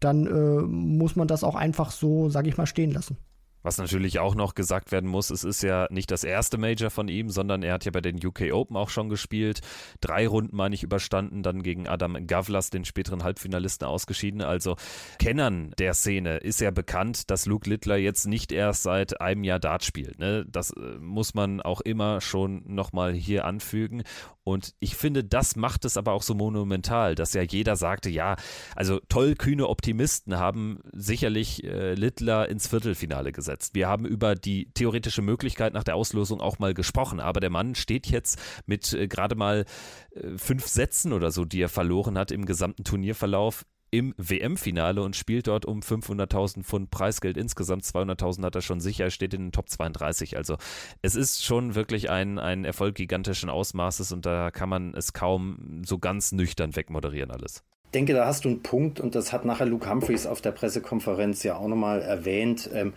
[0.00, 3.16] dann äh, muss man das auch einfach so, sage ich mal, stehen lassen.
[3.62, 7.08] Was natürlich auch noch gesagt werden muss, es ist ja nicht das erste Major von
[7.08, 9.60] ihm, sondern er hat ja bei den UK Open auch schon gespielt.
[10.00, 14.42] Drei Runden, meine ich, überstanden, dann gegen Adam Gavlas, den späteren Halbfinalisten, ausgeschieden.
[14.42, 14.76] Also
[15.18, 19.60] Kennern der Szene ist ja bekannt, dass Luke Littler jetzt nicht erst seit einem Jahr
[19.60, 20.18] Dart spielt.
[20.18, 20.44] Ne?
[20.48, 24.02] Das äh, muss man auch immer schon nochmal hier anfügen.
[24.44, 28.36] Und ich finde, das macht es aber auch so monumental, dass ja jeder sagte, ja,
[28.74, 33.74] also tollkühne Optimisten haben sicherlich äh, Littler ins Viertelfinale gesetzt.
[33.74, 37.76] Wir haben über die theoretische Möglichkeit nach der Auslosung auch mal gesprochen, aber der Mann
[37.76, 39.64] steht jetzt mit äh, gerade mal
[40.10, 45.14] äh, fünf Sätzen oder so, die er verloren hat im gesamten Turnierverlauf im WM-Finale und
[45.14, 47.36] spielt dort um 500.000 Pfund Preisgeld.
[47.36, 50.36] Insgesamt 200.000 hat er schon sicher, er steht in den Top 32.
[50.36, 50.56] Also
[51.02, 55.82] es ist schon wirklich ein, ein Erfolg gigantischen Ausmaßes und da kann man es kaum
[55.84, 57.62] so ganz nüchtern wegmoderieren alles.
[57.84, 60.52] Ich denke, da hast du einen Punkt und das hat nachher Luke Humphreys auf der
[60.52, 62.70] Pressekonferenz ja auch nochmal erwähnt.
[62.72, 62.94] Ähm,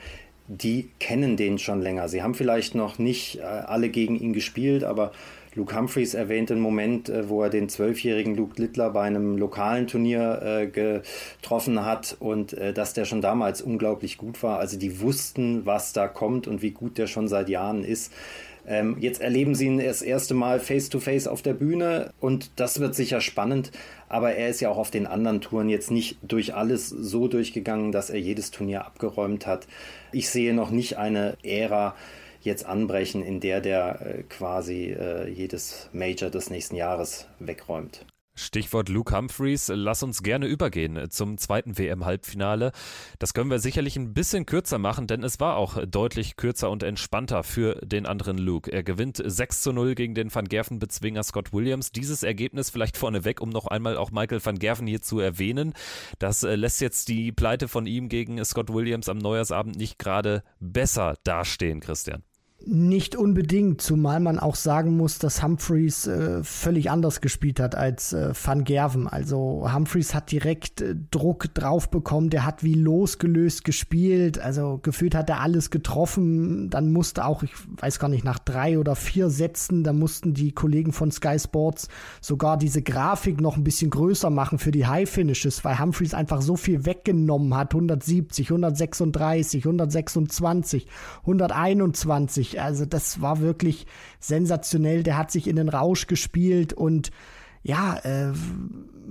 [0.47, 2.07] die kennen den schon länger.
[2.07, 5.11] Sie haben vielleicht noch nicht äh, alle gegen ihn gespielt, aber
[5.55, 9.87] Luke Humphreys erwähnt einen Moment, äh, wo er den zwölfjährigen Luke Littler bei einem lokalen
[9.87, 14.59] Turnier äh, getroffen hat und äh, dass der schon damals unglaublich gut war.
[14.59, 18.11] Also die wussten, was da kommt und wie gut der schon seit Jahren ist.
[18.67, 22.79] Ähm, jetzt erleben sie ihn das erste Mal face-to-face -face auf der Bühne und das
[22.79, 23.71] wird sicher spannend.
[24.09, 27.91] Aber er ist ja auch auf den anderen Touren jetzt nicht durch alles so durchgegangen,
[27.91, 29.67] dass er jedes Turnier abgeräumt hat.
[30.11, 31.95] Ich sehe noch nicht eine Ära,
[32.45, 38.05] jetzt anbrechen, in der der äh, quasi äh, jedes Major des nächsten Jahres wegräumt.
[38.35, 39.71] Stichwort Luke Humphreys.
[39.73, 42.73] Lass uns gerne übergehen zum zweiten WM-Halbfinale.
[43.17, 46.83] Das können wir sicherlich ein bisschen kürzer machen, denn es war auch deutlich kürzer und
[46.83, 48.71] entspannter für den anderen Luke.
[48.71, 51.91] Er gewinnt 6 zu 0 gegen den Van Gerven-Bezwinger Scott Williams.
[51.91, 55.73] Dieses Ergebnis vielleicht vorneweg, um noch einmal auch Michael van Gerven hier zu erwähnen.
[56.19, 60.43] Das äh, lässt jetzt die Pleite von ihm gegen Scott Williams am Neujahrsabend nicht gerade
[60.59, 62.23] besser dastehen, Christian.
[62.67, 68.11] Nicht unbedingt, zumal man auch sagen muss, dass Humphreys äh, völlig anders gespielt hat als
[68.11, 69.07] äh, Van Gerven.
[69.07, 75.13] Also Humphreys hat direkt äh, Druck drauf bekommen, der hat wie losgelöst gespielt, also gefühlt
[75.13, 76.71] hat er alles getroffen.
[76.71, 80.51] Dann musste auch, ich weiß gar nicht, nach drei oder vier Sätzen, da mussten die
[80.51, 81.87] Kollegen von Sky Sports
[82.19, 86.41] sogar diese Grafik noch ein bisschen größer machen für die High Finishes, weil Humphreys einfach
[86.41, 87.75] so viel weggenommen hat.
[87.75, 90.87] 170, 136, 126,
[91.19, 93.85] 121 also das war wirklich
[94.19, 95.03] sensationell.
[95.03, 97.11] Der hat sich in den Rausch gespielt und
[97.63, 98.31] ja, äh,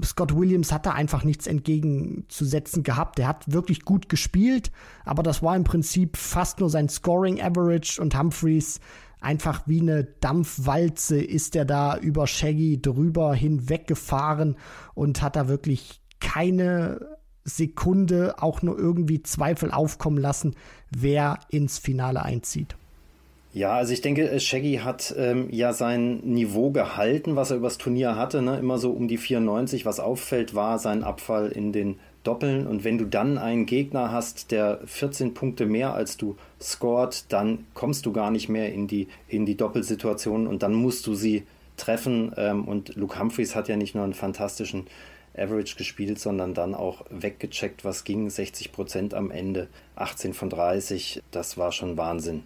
[0.05, 3.19] Scott Williams hat da einfach nichts entgegenzusetzen gehabt.
[3.19, 4.71] Der hat wirklich gut gespielt,
[5.05, 8.81] aber das war im Prinzip fast nur sein Scoring Average und Humphreys
[9.25, 14.57] einfach wie eine Dampfwalze ist er da über Shaggy drüber hinweggefahren
[14.95, 17.01] und hat da wirklich keine
[17.45, 20.55] Sekunde auch nur irgendwie Zweifel aufkommen lassen,
[20.91, 22.77] wer ins Finale einzieht.
[23.55, 27.79] Ja, also ich denke, äh, Shaggy hat ähm, ja sein Niveau gehalten, was er übers
[27.79, 28.59] Turnier hatte, ne?
[28.59, 29.87] immer so um die 94.
[29.87, 32.67] Was auffällt, war sein Abfall in den Doppeln.
[32.67, 37.65] Und wenn du dann einen Gegner hast, der 14 Punkte mehr als du scored, dann
[37.75, 41.45] kommst du gar nicht mehr in die, in die Doppelsituation und dann musst du sie
[41.77, 42.33] treffen.
[42.37, 44.89] Ähm, und Luke Humphreys hat ja nicht nur einen fantastischen
[45.37, 48.29] Average gespielt, sondern dann auch weggecheckt, was ging.
[48.29, 51.23] 60 Prozent am Ende, 18 von 30.
[51.31, 52.43] Das war schon Wahnsinn.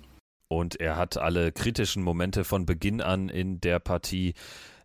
[0.49, 4.35] Und er hat alle kritischen Momente von Beginn an in der Partie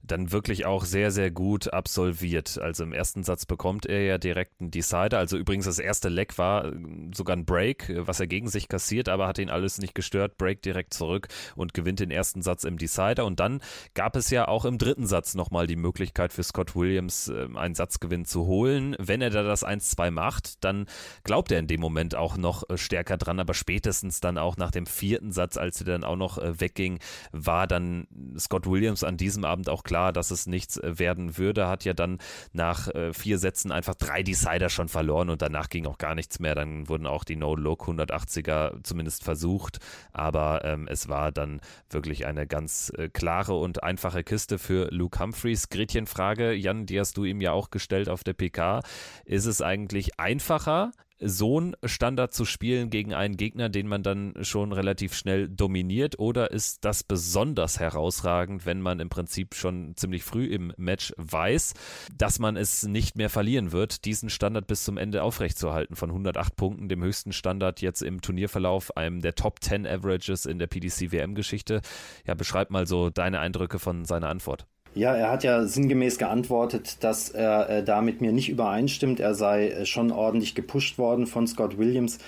[0.05, 2.59] dann wirklich auch sehr, sehr gut absolviert.
[2.59, 5.17] Also im ersten Satz bekommt er ja direkt einen Decider.
[5.17, 6.71] Also übrigens das erste Leck war äh,
[7.15, 10.37] sogar ein Break, äh, was er gegen sich kassiert, aber hat ihn alles nicht gestört.
[10.37, 13.25] Break direkt zurück und gewinnt den ersten Satz im Decider.
[13.25, 13.61] Und dann
[13.93, 17.75] gab es ja auch im dritten Satz nochmal die Möglichkeit für Scott Williams ähm, einen
[17.75, 18.97] Satzgewinn zu holen.
[18.99, 20.85] Wenn er da das 1-2 macht, dann
[21.23, 24.71] glaubt er in dem Moment auch noch äh, stärker dran, aber spätestens dann auch nach
[24.71, 26.99] dem vierten Satz, als er dann auch noch wegging,
[27.31, 31.37] war dann Scott Williams an diesem Abend auch klar, klar, dass es nichts äh, werden
[31.37, 32.17] würde, hat ja dann
[32.51, 36.39] nach äh, vier Sätzen einfach drei Decider schon verloren und danach ging auch gar nichts
[36.39, 36.55] mehr.
[36.55, 39.77] Dann wurden auch die No-Look 180er zumindest versucht,
[40.11, 45.19] aber ähm, es war dann wirklich eine ganz äh, klare und einfache Kiste für Luke
[45.19, 45.69] Humphreys.
[45.69, 48.81] Gretchenfrage, Jan, die hast du ihm ja auch gestellt auf der PK.
[49.25, 54.33] Ist es eigentlich einfacher, so einen Standard zu spielen gegen einen Gegner, den man dann
[54.41, 56.19] schon relativ schnell dominiert?
[56.19, 61.73] Oder ist das besonders herausragend, wenn man im Prinzip schon ziemlich früh im Match weiß,
[62.17, 66.55] dass man es nicht mehr verlieren wird, diesen Standard bis zum Ende aufrechtzuerhalten von 108
[66.55, 71.11] Punkten, dem höchsten Standard jetzt im Turnierverlauf, einem der Top 10 Averages in der PDC
[71.11, 71.81] WM-Geschichte?
[72.25, 74.67] Ja, beschreib mal so deine Eindrücke von seiner Antwort.
[74.95, 79.19] Ja, er hat ja sinngemäß geantwortet, dass er äh, da mit mir nicht übereinstimmt.
[79.19, 82.19] Er sei äh, schon ordentlich gepusht worden von Scott Williams.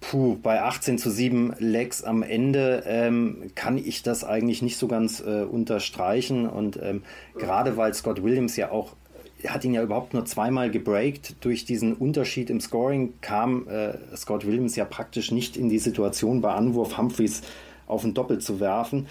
[0.00, 4.88] Puh, bei 18 zu 7 Legs am Ende ähm, kann ich das eigentlich nicht so
[4.88, 6.48] ganz äh, unterstreichen.
[6.48, 7.02] Und ähm,
[7.36, 8.96] gerade weil Scott Williams ja auch,
[9.46, 11.36] hat ihn ja überhaupt nur zweimal gebreakt.
[11.42, 16.40] Durch diesen Unterschied im Scoring kam äh, Scott Williams ja praktisch nicht in die Situation,
[16.40, 17.42] bei Anwurf Humphreys
[17.86, 19.06] auf ein Doppel zu werfen.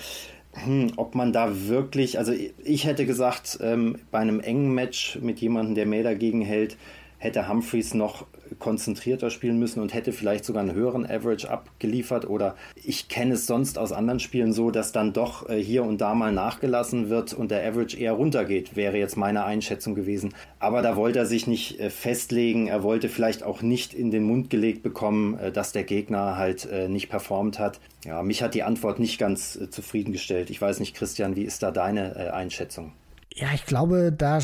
[0.54, 2.34] Hm, ob man da wirklich, also
[2.64, 6.76] ich hätte gesagt, ähm, bei einem engen Match mit jemandem, der mehr dagegen hält,
[7.20, 8.26] hätte Humphreys noch
[8.58, 12.28] konzentrierter spielen müssen und hätte vielleicht sogar einen höheren Average abgeliefert.
[12.28, 16.02] Oder ich kenne es sonst aus anderen Spielen so, dass dann doch äh, hier und
[16.02, 20.34] da mal nachgelassen wird und der Average eher runtergeht, wäre jetzt meine Einschätzung gewesen.
[20.60, 22.68] Aber da wollte er sich nicht äh, festlegen.
[22.68, 26.68] Er wollte vielleicht auch nicht in den Mund gelegt bekommen, äh, dass der Gegner halt
[26.90, 27.80] nicht performt hat.
[28.06, 30.50] Ja, mich hat die Antwort nicht ganz zufriedengestellt.
[30.50, 32.94] Ich weiß nicht, Christian, wie ist da deine Einschätzung?
[33.34, 34.40] Ja, ich glaube, da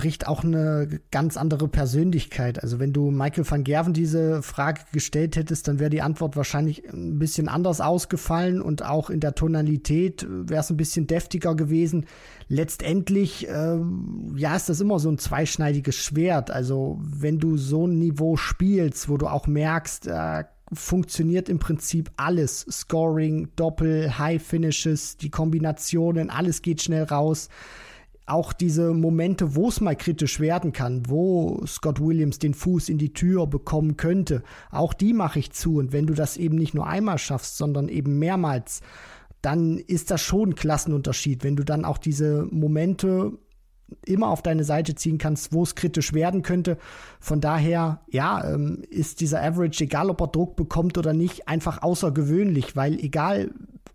[0.00, 2.62] spricht auch eine ganz andere Persönlichkeit.
[2.62, 6.90] Also wenn du Michael van Gerven diese Frage gestellt hättest, dann wäre die Antwort wahrscheinlich
[6.90, 12.06] ein bisschen anders ausgefallen und auch in der Tonalität wäre es ein bisschen deftiger gewesen.
[12.48, 16.50] Letztendlich, ähm, ja, ist das immer so ein zweischneidiges Schwert.
[16.50, 22.10] Also wenn du so ein Niveau spielst, wo du auch merkst, äh, funktioniert im Prinzip
[22.16, 22.64] alles.
[22.70, 27.50] Scoring, Doppel, High Finishes, die Kombinationen, alles geht schnell raus
[28.26, 32.98] auch diese Momente, wo es mal kritisch werden kann, wo Scott Williams den Fuß in
[32.98, 35.78] die Tür bekommen könnte, auch die mache ich zu.
[35.78, 38.82] Und wenn du das eben nicht nur einmal schaffst, sondern eben mehrmals,
[39.42, 41.42] dann ist das schon ein Klassenunterschied.
[41.42, 43.32] Wenn du dann auch diese Momente
[44.06, 46.78] immer auf deine Seite ziehen kannst, wo es kritisch werden könnte.
[47.18, 51.82] Von daher, ja, ähm, ist dieser Average, egal ob er Druck bekommt oder nicht, einfach
[51.82, 53.50] außergewöhnlich, weil egal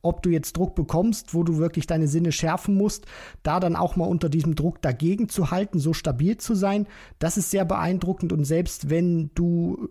[0.06, 3.06] ob du jetzt Druck bekommst, wo du wirklich deine Sinne schärfen musst,
[3.44, 6.88] da dann auch mal unter diesem Druck dagegen zu halten, so stabil zu sein,
[7.20, 9.90] das ist sehr beeindruckend und selbst wenn du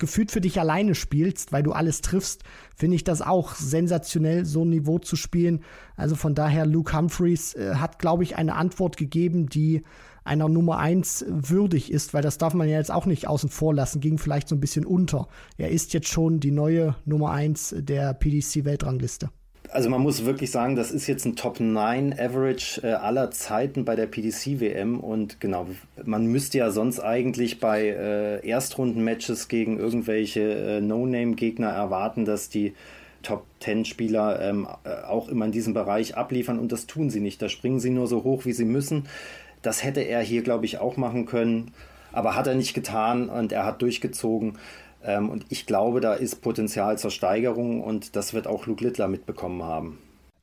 [0.00, 2.42] gefühlt für dich alleine spielst, weil du alles triffst,
[2.74, 5.62] finde ich das auch sensationell, so ein Niveau zu spielen.
[5.94, 9.82] Also von daher, Luke Humphreys äh, hat, glaube ich, eine Antwort gegeben, die
[10.24, 13.74] einer Nummer 1 würdig ist, weil das darf man ja jetzt auch nicht außen vor
[13.74, 15.28] lassen, ging vielleicht so ein bisschen unter.
[15.56, 19.30] Er ist jetzt schon die neue Nummer 1 der PDC-Weltrangliste.
[19.72, 23.84] Also man muss wirklich sagen, das ist jetzt ein Top 9 Average äh, aller Zeiten
[23.84, 25.68] bei der PDC WM und genau,
[26.04, 32.74] man müsste ja sonst eigentlich bei äh, Erstrunden-Matches gegen irgendwelche äh, No-Name-Gegner erwarten, dass die
[33.22, 37.20] Top 10 Spieler ähm, äh, auch immer in diesem Bereich abliefern und das tun sie
[37.20, 37.40] nicht.
[37.40, 39.04] Da springen sie nur so hoch, wie sie müssen.
[39.62, 41.72] Das hätte er hier, glaube ich, auch machen können,
[42.10, 44.58] aber hat er nicht getan und er hat durchgezogen.
[45.04, 49.08] Ähm, und ich glaube, da ist Potenzial zur Steigerung und das wird auch Luke Littler
[49.08, 49.98] mitbekommen haben.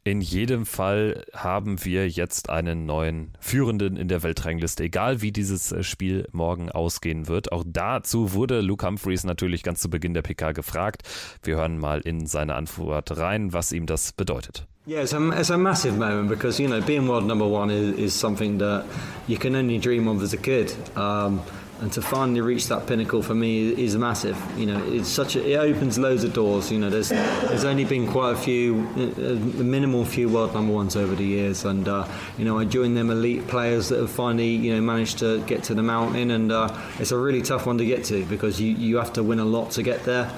[0.08, 5.74] In jedem Fall haben wir jetzt einen neuen Führenden in der Weltrangliste, egal wie dieses
[5.74, 7.52] äh, Spiel morgen ausgehen wird.
[7.52, 11.04] Auch dazu wurde Luke Humphreys natürlich ganz zu Beginn der PK gefragt.
[11.43, 14.65] Wir hören mal in seine Antwort rein, was ihm das bedeutet.
[14.88, 17.98] Yeah, it's a, it's a massive moment because you know being world number one is,
[17.98, 18.86] is something that
[19.28, 20.74] you can only dream of as a kid.
[20.96, 21.41] Um,
[21.80, 24.38] and to finally reach that pinnacle for me is massive.
[24.58, 26.72] You know, it's such a, it opens loads of doors.
[26.72, 30.96] You know, there's there's only been quite a few, a minimal few world number ones
[30.96, 34.50] over the years, and uh, you know, I joined them elite players that have finally
[34.50, 37.78] you know managed to get to the mountain, and uh, it's a really tough one
[37.78, 40.32] to get to because you you have to win a lot to get there.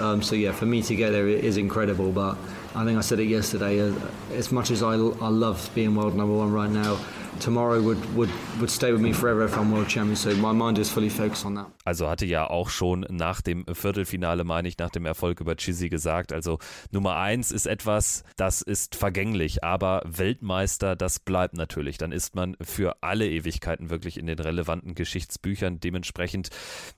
[0.00, 2.36] Um, so yeah, for me to get there is incredible, but.
[2.74, 3.80] I think I said it yesterday.
[3.80, 3.94] Uh,
[4.32, 6.98] as much as I, I love being world number one right now,
[7.40, 10.16] tomorrow would, would, would stay with me forever if I'm world champion.
[10.16, 11.66] So my mind is fully focused on that.
[11.84, 15.88] Also hatte ja auch schon nach dem Viertelfinale, meine ich, nach dem Erfolg über Chizzy
[15.88, 16.58] gesagt, also
[16.90, 21.96] Nummer eins ist etwas, das ist vergänglich, aber Weltmeister, das bleibt natürlich.
[21.96, 25.78] Dann ist man für alle Ewigkeiten wirklich in den relevanten Geschichtsbüchern.
[25.78, 26.50] Dementsprechend,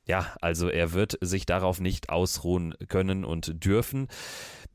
[0.07, 4.09] ja, also er wird sich darauf nicht ausruhen können und dürfen.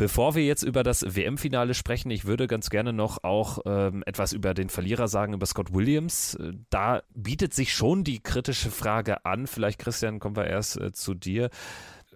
[0.03, 4.33] Bevor wir jetzt über das WM-Finale sprechen, ich würde ganz gerne noch auch ähm, etwas
[4.33, 6.35] über den Verlierer sagen, über Scott Williams.
[6.35, 9.47] Äh, da bietet sich schon die kritische Frage an.
[9.47, 11.49] Vielleicht, Christian, kommen wir erst äh, zu dir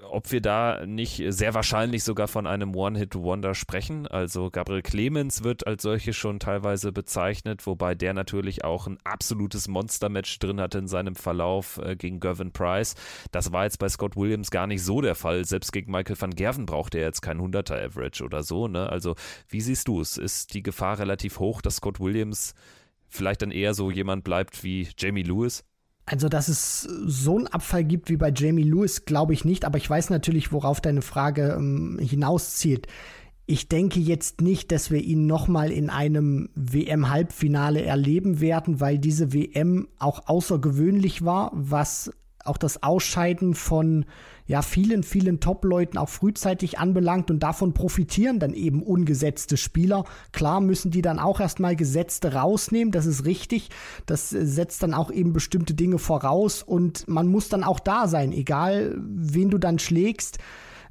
[0.10, 4.08] ob wir da nicht sehr wahrscheinlich sogar von einem One-Hit-Wonder sprechen.
[4.08, 9.68] Also Gabriel Clemens wird als solche schon teilweise bezeichnet, wobei der natürlich auch ein absolutes
[9.68, 12.96] Monster-Match drin hatte in seinem Verlauf äh, gegen Gervin Price.
[13.32, 15.46] Das war jetzt bei Scott Williams gar nicht so der Fall.
[15.46, 18.68] Selbst gegen Michael van Gerven braucht er jetzt kein 100er Average oder so.
[18.68, 18.90] Ne?
[18.90, 19.16] Also
[19.48, 20.18] wie siehst du es?
[20.18, 22.54] Ist die Gefahr relativ hoch, dass Scott Williams
[23.10, 25.64] vielleicht dann eher so jemand bleibt wie Jamie Lewis?
[26.10, 29.78] Also, dass es so einen Abfall gibt wie bei Jamie Lewis, glaube ich nicht, aber
[29.78, 32.88] ich weiß natürlich, worauf deine Frage ähm, hinauszielt.
[33.46, 39.34] Ich denke jetzt nicht, dass wir ihn nochmal in einem WM-Halbfinale erleben werden, weil diese
[39.34, 42.10] WM auch außergewöhnlich war, was
[42.46, 44.06] auch das Ausscheiden von
[44.48, 50.06] ja vielen, vielen Top-Leuten auch frühzeitig anbelangt und davon profitieren dann eben ungesetzte Spieler.
[50.32, 53.70] Klar müssen die dann auch erstmal Gesetzte rausnehmen, das ist richtig.
[54.06, 58.32] Das setzt dann auch eben bestimmte Dinge voraus und man muss dann auch da sein,
[58.32, 60.40] egal wen du dann schlägst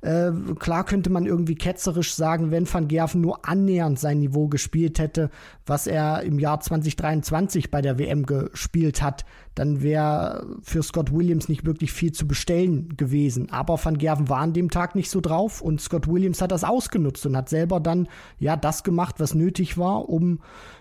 [0.00, 4.98] Äh, klar könnte man irgendwie ketzerisch sagen, wenn Van Gerven nur annähernd sein Niveau gespielt
[4.98, 5.30] hätte,
[5.64, 11.48] was er im Jahr 2023 bei der WM gespielt hat, dann wäre für Scott Williams
[11.48, 13.50] nicht wirklich viel zu bestellen gewesen.
[13.50, 16.64] Aber Van Gerven war an dem Tag nicht so drauf und Scott Williams hat das
[16.64, 20.40] ausgenutzt und hat selber dann ja das gemacht, was nötig war, um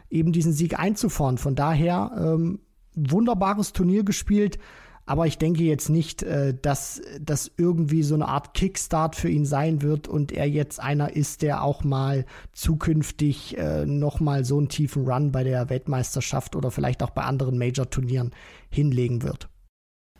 [0.10, 1.38] eben diesen Sieg einzufahren.
[1.38, 2.60] Von daher ähm,
[2.96, 4.60] wunderbares Turnier gespielt.
[5.06, 9.46] Aber ich denke jetzt nicht, äh, dass das irgendwie so eine Art Kickstart für ihn
[9.46, 14.70] sein wird und er jetzt einer ist, der auch mal zukünftig äh, nochmal so einen
[14.70, 18.32] tiefen Run bei der Weltmeisterschaft oder vielleicht auch bei anderen Major-Turnieren
[18.70, 19.48] hinlegen wird.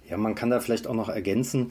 [0.08, 1.70] Ja, man kann da vielleicht auch noch ergänzen,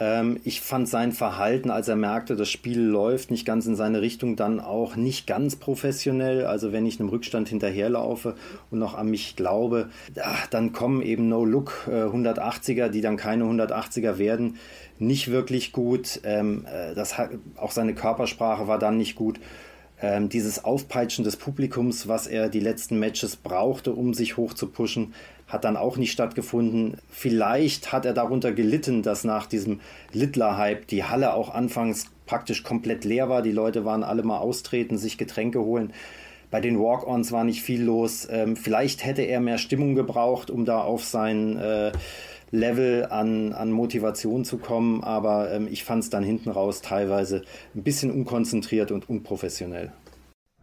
[0.00, 4.00] ähm, ich fand sein Verhalten, als er merkte, das Spiel läuft nicht ganz in seine
[4.00, 6.44] Richtung, dann auch nicht ganz professionell.
[6.44, 8.34] Also wenn ich einem Rückstand hinterherlaufe
[8.70, 9.88] und noch an mich glaube,
[10.22, 14.56] ach, dann kommen eben No-Look äh, 180er, die dann keine 180er werden,
[14.98, 16.20] nicht wirklich gut.
[16.24, 17.16] Ähm, äh, das
[17.56, 19.40] auch seine Körpersprache war dann nicht gut.
[20.00, 24.68] Ähm, dieses Aufpeitschen des Publikums, was er die letzten Matches brauchte, um sich hoch zu
[24.68, 25.12] pushen,
[25.48, 26.98] hat dann auch nicht stattgefunden.
[27.08, 29.80] Vielleicht hat er darunter gelitten, dass nach diesem
[30.12, 33.42] Littler-Hype die Halle auch anfangs praktisch komplett leer war.
[33.42, 35.92] Die Leute waren alle mal austreten, sich Getränke holen.
[36.50, 38.28] Bei den Walk-Ons war nicht viel los.
[38.30, 41.92] Ähm, vielleicht hätte er mehr Stimmung gebraucht, um da auf sein äh,
[42.50, 45.02] Level an, an Motivation zu kommen.
[45.02, 47.42] Aber ähm, ich fand es dann hinten raus teilweise
[47.74, 49.92] ein bisschen unkonzentriert und unprofessionell.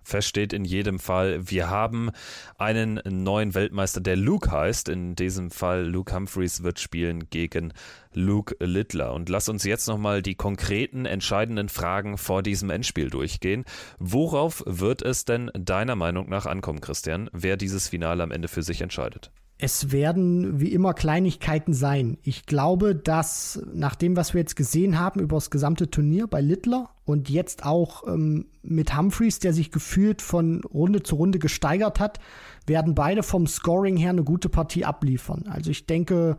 [0.05, 2.11] Fest steht in jedem Fall, wir haben
[2.57, 4.87] einen neuen Weltmeister, der Luke heißt.
[4.87, 7.73] In diesem Fall Luke Humphreys wird spielen gegen
[8.13, 9.13] Luke Littler.
[9.13, 13.65] Und lass uns jetzt nochmal die konkreten, entscheidenden Fragen vor diesem Endspiel durchgehen.
[13.97, 18.63] Worauf wird es denn deiner Meinung nach ankommen, Christian, wer dieses Finale am Ende für
[18.63, 19.31] sich entscheidet?
[19.57, 22.17] Es werden wie immer Kleinigkeiten sein.
[22.23, 26.41] Ich glaube, dass nach dem, was wir jetzt gesehen haben über das gesamte Turnier bei
[26.41, 32.01] Littler und jetzt auch ähm, mit Humphreys, der sich gefühlt von Runde zu Runde gesteigert
[32.01, 32.19] hat,
[32.67, 35.45] werden beide vom Scoring her eine gute Partie abliefern.
[35.47, 36.37] Also ich denke,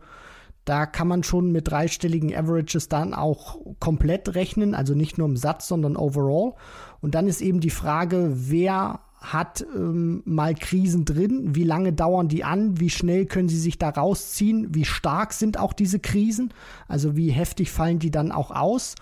[0.67, 5.37] da kann man schon mit dreistelligen Averages dann auch komplett rechnen, also nicht nur im
[5.37, 6.53] Satz, sondern overall.
[6.99, 11.55] Und dann ist eben die Frage, wer hat ähm, mal Krisen drin.
[11.55, 12.79] Wie lange dauern die an?
[12.79, 14.73] Wie schnell können sie sich da rausziehen?
[14.75, 16.53] Wie stark sind auch diese Krisen?
[16.87, 18.95] Also wie heftig fallen die dann auch aus?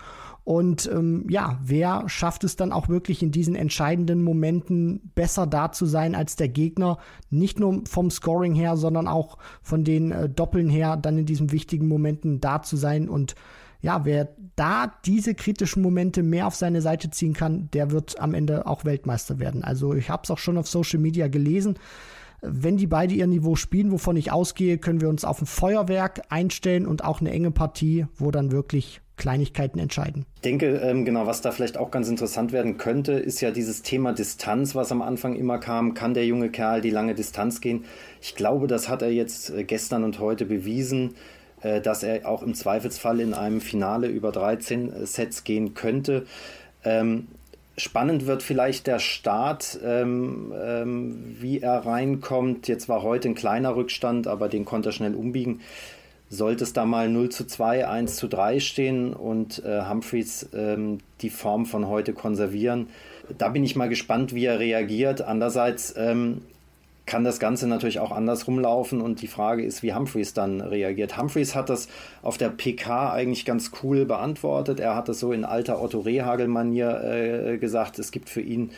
[0.46, 5.72] Und ähm, ja, wer schafft es dann auch wirklich in diesen entscheidenden Momenten besser da
[5.72, 6.98] zu sein als der Gegner?
[7.30, 11.50] Nicht nur vom Scoring her, sondern auch von den äh, Doppeln her, dann in diesen
[11.50, 13.34] wichtigen Momenten da zu sein und
[13.80, 18.34] ja, wer da diese kritischen Momente mehr auf seine Seite ziehen kann, der wird am
[18.34, 19.62] Ende auch Weltmeister werden.
[19.62, 21.78] Also ich habe es auch schon auf Social Media gelesen.
[22.42, 26.22] Wenn die beide ihr Niveau spielen, wovon ich ausgehe, können wir uns auf ein Feuerwerk
[26.28, 30.26] einstellen und auch eine enge Partie, wo dann wirklich Kleinigkeiten entscheiden.
[30.36, 33.82] Ich denke, ähm, genau, was da vielleicht auch ganz interessant werden könnte, ist ja dieses
[33.82, 35.94] Thema Distanz, was am Anfang immer kam.
[35.94, 37.84] Kann der junge Kerl die lange Distanz gehen?
[38.20, 41.14] Ich glaube, das hat er jetzt äh, gestern und heute bewiesen.
[41.66, 46.26] Äh, dass er auch im Zweifelsfall in einem Finale über 13 äh, Sets gehen könnte.
[46.84, 47.26] Ähm,
[47.76, 52.68] spannend wird vielleicht der Start, ähm, ähm, wie er reinkommt.
[52.68, 55.60] Jetzt war heute ein kleiner Rückstand, aber den konnte er schnell umbiegen.
[56.28, 60.98] Sollte es da mal 0 zu 2, 1 zu 3 stehen und äh, Humphreys ähm,
[61.20, 62.88] die Form von heute konservieren,
[63.38, 65.22] da bin ich mal gespannt, wie er reagiert.
[65.22, 66.42] Andererseits ähm,
[67.06, 71.16] kann das Ganze natürlich auch andersrum laufen und die Frage ist, wie Humphreys dann reagiert.
[71.16, 71.88] Humphreys hat das
[72.20, 74.80] auf der PK eigentlich ganz cool beantwortet.
[74.80, 78.72] Er hat das so in alter Otto Rehagel-Manier äh, gesagt, es gibt für ihn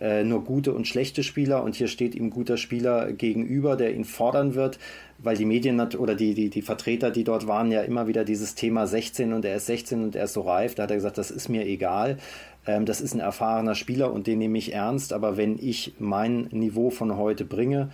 [0.00, 4.04] äh, nur gute und schlechte Spieler und hier steht ihm guter Spieler gegenüber, der ihn
[4.04, 4.78] fordern wird,
[5.18, 8.54] weil die Medien oder die, die, die Vertreter, die dort waren, ja immer wieder dieses
[8.54, 10.74] Thema 16 und er ist 16 und er ist so reif.
[10.74, 12.18] Da hat er gesagt, das ist mir egal.
[12.66, 15.12] Ähm, das ist ein erfahrener Spieler und den nehme ich ernst.
[15.12, 17.90] Aber wenn ich mein Niveau von heute bringe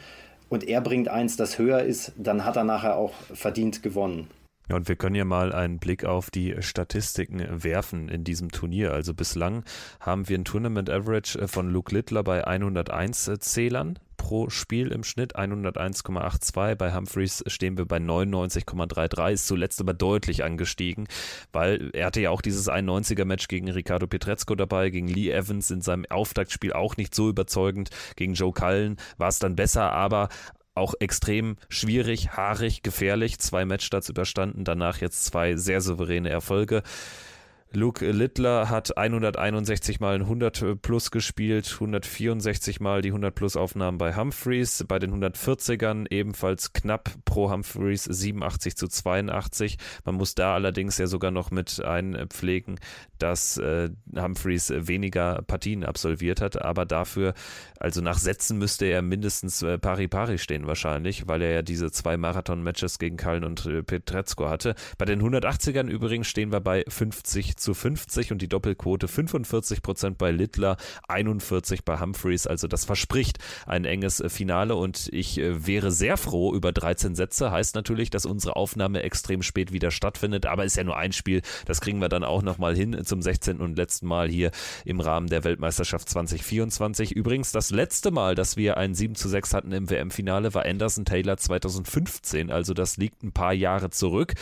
[0.49, 4.29] und er bringt eins, das höher ist, dann hat er nachher auch verdient gewonnen.
[4.69, 8.93] Ja, und wir können ja mal einen Blick auf die Statistiken werfen in diesem Turnier.
[8.93, 9.65] Also bislang
[10.01, 15.39] haben wir ein Tournament Average von Luke Littler bei 101 Zählern pro Spiel im Schnitt,
[15.39, 16.75] 101,82.
[16.75, 21.09] Bei Humphreys stehen wir bei 99,33, ist zuletzt aber deutlich angestiegen,
[21.51, 25.81] weil er hatte ja auch dieses 91er-Match gegen Ricardo Pietrezco dabei, gegen Lee Evans in
[25.81, 27.89] seinem Auftaktspiel auch nicht so überzeugend.
[28.17, 30.29] Gegen Joe Cullen war es dann besser, aber
[30.75, 33.39] auch extrem schwierig, haarig, gefährlich.
[33.39, 36.83] Zwei Matchstarts überstanden, danach jetzt zwei sehr souveräne Erfolge.
[37.73, 43.99] Luke Littler hat 161 Mal ein 100 plus gespielt, 164 Mal die 100 plus Aufnahmen
[43.99, 49.77] bei Humphreys, bei den 140ern ebenfalls knapp pro Humphreys 87 zu 82.
[50.07, 52.81] Man muss da allerdings ja sogar noch mit einpflegen,
[53.19, 57.35] dass äh, Humphreys weniger Partien absolviert hat, aber dafür,
[57.79, 61.91] also nach Sätzen müsste er mindestens äh, pari pari stehen wahrscheinlich, weil er ja diese
[61.91, 64.75] zwei Marathon-Matches gegen Kallen und äh, Petrezko hatte.
[64.97, 70.19] Bei den 180ern übrigens stehen wir bei 50 zu 50 und die Doppelquote 45 Prozent
[70.19, 70.77] bei Littler,
[71.09, 72.47] 41 bei Humphreys.
[72.47, 77.15] Also das verspricht ein enges äh, Finale und ich äh, wäre sehr froh über 13
[77.15, 77.51] Sätze.
[77.51, 81.43] Heißt natürlich, dass unsere Aufnahme extrem spät wieder stattfindet, aber ist ja nur ein Spiel.
[81.67, 83.61] Das kriegen wir dann auch nochmal hin zum 16.
[83.61, 84.51] und letzten Mal hier
[84.85, 87.13] im Rahmen der Weltmeisterschaft 2024.
[87.13, 91.05] Übrigens das letzte Mal, dass wir ein 7 zu 6 hatten im WM-Finale, war Anderson
[91.05, 92.51] Taylor 2015.
[92.51, 94.35] Also das liegt ein paar Jahre zurück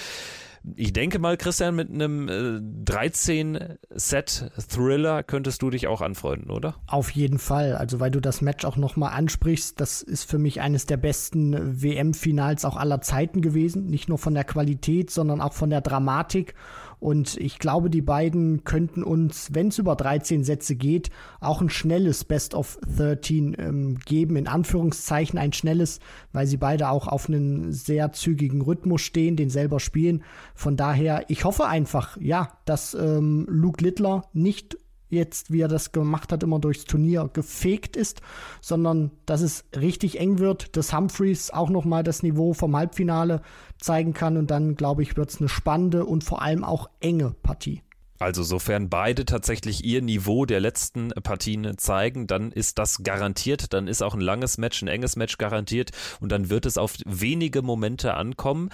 [0.74, 2.58] ich denke mal, Christian, mit einem äh,
[2.90, 6.74] 13-Set-Thriller könntest du dich auch anfreunden, oder?
[6.88, 7.76] Auf jeden Fall.
[7.76, 11.80] Also, weil du das Match auch nochmal ansprichst, das ist für mich eines der besten
[11.82, 13.86] WM-Finals auch aller Zeiten gewesen.
[13.86, 16.54] Nicht nur von der Qualität, sondern auch von der Dramatik.
[16.98, 21.70] Und ich glaube, die beiden könnten uns, wenn es über 13 Sätze geht, auch ein
[21.70, 26.00] schnelles Best of 13 ähm, geben, in Anführungszeichen ein schnelles,
[26.32, 30.24] weil sie beide auch auf einen sehr zügigen Rhythmus stehen, den selber spielen.
[30.54, 34.76] Von daher, ich hoffe einfach, ja, dass ähm, Luke Littler nicht
[35.08, 38.20] jetzt, wie er das gemacht hat, immer durchs Turnier gefegt ist,
[38.60, 43.42] sondern dass es richtig eng wird, dass Humphreys auch nochmal das Niveau vom Halbfinale
[43.78, 47.34] zeigen kann und dann, glaube ich, wird es eine spannende und vor allem auch enge
[47.42, 47.82] Partie.
[48.18, 53.88] Also sofern beide tatsächlich ihr Niveau der letzten Partien zeigen, dann ist das garantiert, dann
[53.88, 57.60] ist auch ein langes Match, ein enges Match garantiert und dann wird es auf wenige
[57.60, 58.70] Momente ankommen.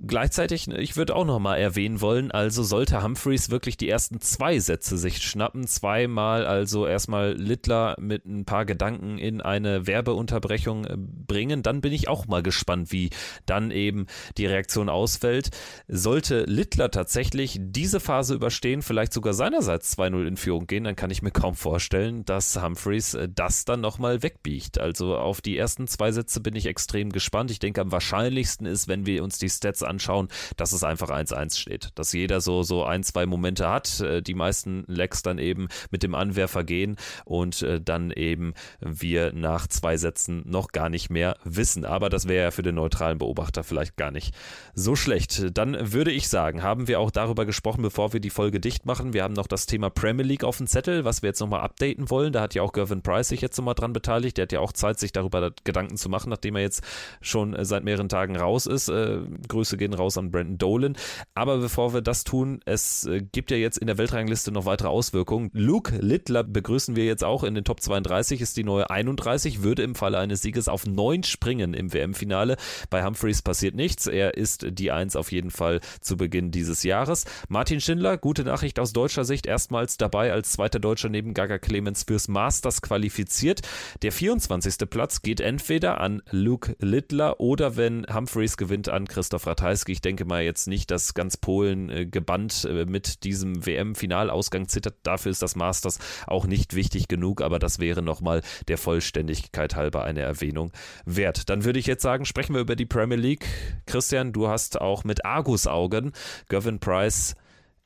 [0.00, 4.98] Gleichzeitig, ich würde auch nochmal erwähnen wollen, also sollte Humphreys wirklich die ersten zwei Sätze
[4.98, 11.62] sich schnappen, zweimal also erstmal Littler mit ein paar Gedanken in eine Werbeunterbrechung äh, bringen,
[11.62, 13.10] dann bin ich auch mal gespannt, wie
[13.46, 15.50] dann eben die Reaktion ausfällt.
[15.86, 21.10] Sollte Littler tatsächlich diese Phase überstehen, vielleicht sogar seinerseits 2-0 in Führung gehen, dann kann
[21.10, 24.80] ich mir kaum vorstellen, dass Humphreys äh, das dann nochmal wegbiegt.
[24.80, 27.52] Also auf die ersten zwei Sätze bin ich extrem gespannt.
[27.52, 31.58] Ich denke, am wahrscheinlichsten ist, wenn wir uns die Stats anschauen, dass es einfach 1-1
[31.58, 31.90] steht.
[31.94, 36.02] Dass jeder so, so ein, zwei Momente hat, äh, die meisten Lecks dann eben mit
[36.02, 41.36] dem Anwerfer gehen und äh, dann eben wir nach zwei Sätzen noch gar nicht mehr
[41.44, 41.84] wissen.
[41.84, 44.34] Aber das wäre ja für den neutralen Beobachter vielleicht gar nicht
[44.74, 45.56] so schlecht.
[45.56, 49.12] Dann würde ich sagen, haben wir auch darüber gesprochen, bevor wir die Folge dicht machen.
[49.12, 52.10] Wir haben noch das Thema Premier League auf dem Zettel, was wir jetzt nochmal updaten
[52.10, 52.32] wollen.
[52.32, 54.36] Da hat ja auch Gervin Price sich jetzt nochmal dran beteiligt.
[54.38, 56.82] Der hat ja auch Zeit, sich darüber Gedanken zu machen, nachdem er jetzt
[57.20, 58.88] schon seit mehreren Tagen raus ist.
[58.88, 59.18] Äh,
[59.48, 60.96] Grüße Grüße gehen raus an Brandon Dolan.
[61.34, 64.88] Aber bevor wir das tun, es äh, gibt ja jetzt in der Weltrangliste noch weitere
[64.88, 65.50] Auswirkungen.
[65.52, 69.82] Luke Littler begrüßen wir jetzt auch in den Top 32, ist die neue 31, würde
[69.82, 72.56] im Falle eines Sieges auf 9 springen im WM-Finale.
[72.90, 74.06] Bei Humphreys passiert nichts.
[74.06, 77.24] Er ist die 1 auf jeden Fall zu Beginn dieses Jahres.
[77.48, 82.04] Martin Schindler, gute Nachricht aus deutscher Sicht, erstmals dabei als zweiter Deutscher neben Gaga Clemens
[82.04, 83.62] fürs Masters qualifiziert.
[84.02, 84.88] Der 24.
[84.88, 89.63] Platz geht entweder an Luke Littler oder wenn Humphreys gewinnt an Christoph Ratajski.
[89.64, 89.92] Ratajski.
[89.92, 94.96] Ich denke mal jetzt nicht, dass ganz Polen äh, gebannt äh, mit diesem WM-Finalausgang zittert.
[95.02, 100.04] Dafür ist das Masters auch nicht wichtig genug, aber das wäre nochmal der Vollständigkeit halber
[100.04, 100.70] eine Erwähnung
[101.06, 101.48] wert.
[101.48, 103.46] Dann würde ich jetzt sagen, sprechen wir über die Premier League.
[103.86, 106.12] Christian, du hast auch mit Argusaugen
[106.48, 107.34] Gavin Price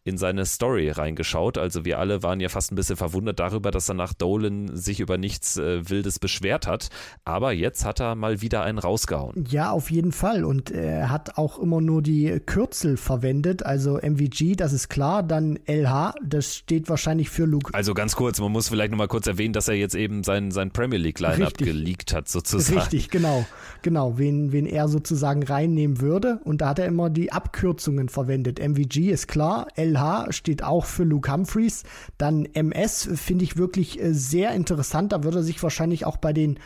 [0.09, 1.59] in seine Story reingeschaut.
[1.59, 5.01] Also wir alle waren ja fast ein bisschen verwundert darüber, dass er nach Dolan sich
[5.01, 6.89] über nichts äh, Wildes beschwert hat.
[7.25, 9.45] Aber jetzt hat er mal wieder einen rausgehauen.
[9.49, 10.45] Ja, auf jeden Fall.
[10.45, 13.65] Und er hat auch immer nur die Kürzel verwendet.
[13.65, 15.23] Also MVG, das ist klar.
[15.23, 17.75] Dann LH, das steht wahrscheinlich für Luke.
[17.75, 20.71] Also ganz kurz, man muss vielleicht nochmal kurz erwähnen, dass er jetzt eben sein, sein
[20.71, 22.79] Premier League Lineup geleakt hat, sozusagen.
[22.79, 23.45] Richtig, genau.
[23.83, 26.41] Genau, wen, wen er sozusagen reinnehmen würde.
[26.45, 28.59] Und da hat er immer die Abkürzungen verwendet.
[28.59, 31.83] MVG ist klar, LH LH steht auch für Luke Humphreys.
[32.17, 35.13] Dann MS finde ich wirklich äh, sehr interessant.
[35.13, 36.59] Da würde sich wahrscheinlich auch bei den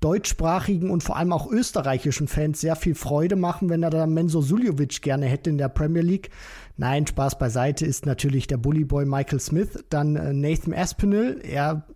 [0.00, 4.40] deutschsprachigen und vor allem auch österreichischen Fans sehr viel Freude machen, wenn er da Menzo
[4.40, 6.30] Suljovic gerne hätte in der Premier League.
[6.76, 11.40] Nein, Spaß beiseite ist natürlich der Bullyboy Michael Smith, dann äh, Nathan Aspinall.
[11.42, 11.86] Er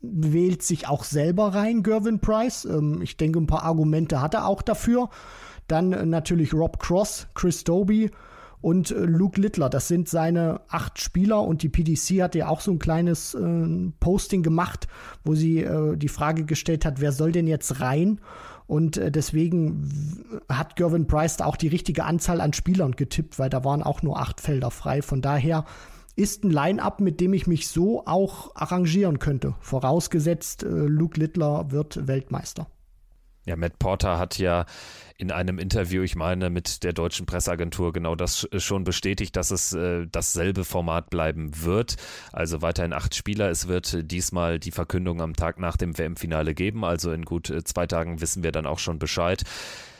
[0.00, 2.64] wählt sich auch selber rein, Gervin Price.
[2.64, 5.08] Ähm, ich denke, ein paar Argumente hat er auch dafür.
[5.68, 8.10] Dann äh, natürlich Rob Cross, Chris Doby
[8.62, 9.68] und äh, Luke Littler.
[9.68, 13.90] Das sind seine acht Spieler und die PDC hat ja auch so ein kleines äh,
[14.00, 14.88] Posting gemacht,
[15.24, 18.20] wo sie äh, die Frage gestellt hat, wer soll denn jetzt rein?
[18.66, 23.50] Und äh, deswegen hat Gervin Price da auch die richtige Anzahl an Spielern getippt, weil
[23.50, 25.02] da waren auch nur acht Felder frei.
[25.02, 25.66] Von daher
[26.14, 29.54] ist ein Line-up, mit dem ich mich so auch arrangieren könnte.
[29.60, 32.68] Vorausgesetzt, äh, Luke Littler wird Weltmeister.
[33.44, 34.66] Ja, Matt Porter hat ja
[35.18, 39.72] in einem Interview, ich meine, mit der deutschen Presseagentur genau das schon bestätigt, dass es
[39.72, 41.96] äh, dasselbe Format bleiben wird.
[42.32, 43.50] Also weiterhin acht Spieler.
[43.50, 46.84] Es wird diesmal die Verkündung am Tag nach dem WM-Finale geben.
[46.84, 49.44] Also in gut äh, zwei Tagen wissen wir dann auch schon Bescheid.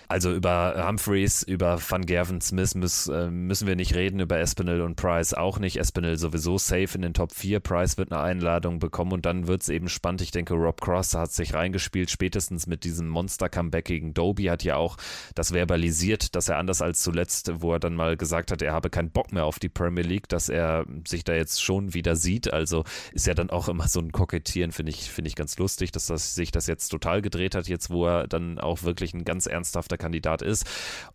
[0.08, 2.74] Also über Humphreys, über Van Gerven Smith
[3.08, 5.76] äh, müssen wir nicht reden, über Espinel und Price auch nicht.
[5.76, 7.60] Espinel sowieso safe in den Top 4.
[7.60, 10.20] Price wird eine Einladung bekommen und dann wird es eben spannend.
[10.20, 14.76] Ich denke, Rob Cross hat sich reingespielt, spätestens mit diesem Monster-Comeback gegen Doby, hat ja
[14.76, 14.96] auch
[15.34, 18.90] das verbalisiert, dass er anders als zuletzt, wo er dann mal gesagt hat, er habe
[18.90, 22.52] keinen Bock mehr auf die Premier League, dass er sich da jetzt schon wieder sieht.
[22.52, 25.92] Also ist ja dann auch immer so ein Kokettieren, finde ich, finde ich ganz lustig,
[25.92, 29.24] dass das, sich das jetzt total gedreht hat, jetzt wo er dann auch wirklich ein
[29.24, 30.66] ganz ernsthafter Kandidat ist.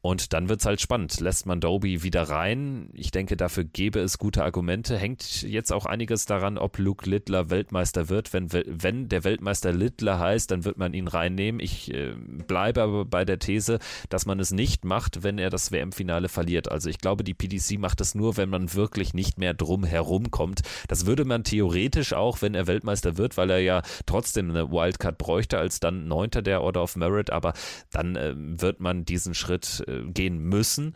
[0.01, 1.19] Und dann wird es halt spannend.
[1.19, 2.89] Lässt man Doby wieder rein?
[2.93, 4.97] Ich denke, dafür gäbe es gute Argumente.
[4.97, 8.31] Hängt jetzt auch einiges daran, ob Luke Littler Weltmeister wird.
[8.31, 11.59] Wenn, wenn der Weltmeister Littler heißt, dann wird man ihn reinnehmen.
[11.59, 12.13] Ich äh,
[12.47, 13.79] bleibe aber bei der These,
[14.09, 16.71] dass man es nicht macht, wenn er das WM-Finale verliert.
[16.71, 20.31] Also ich glaube, die PDC macht es nur, wenn man wirklich nicht mehr drum herum
[20.31, 20.61] kommt.
[20.87, 25.17] Das würde man theoretisch auch, wenn er Weltmeister wird, weil er ja trotzdem eine Wildcard
[25.17, 27.53] bräuchte als dann Neunter der Order of Merit, aber
[27.91, 30.93] dann äh, wird wird man diesen Schritt äh, gehen müssen.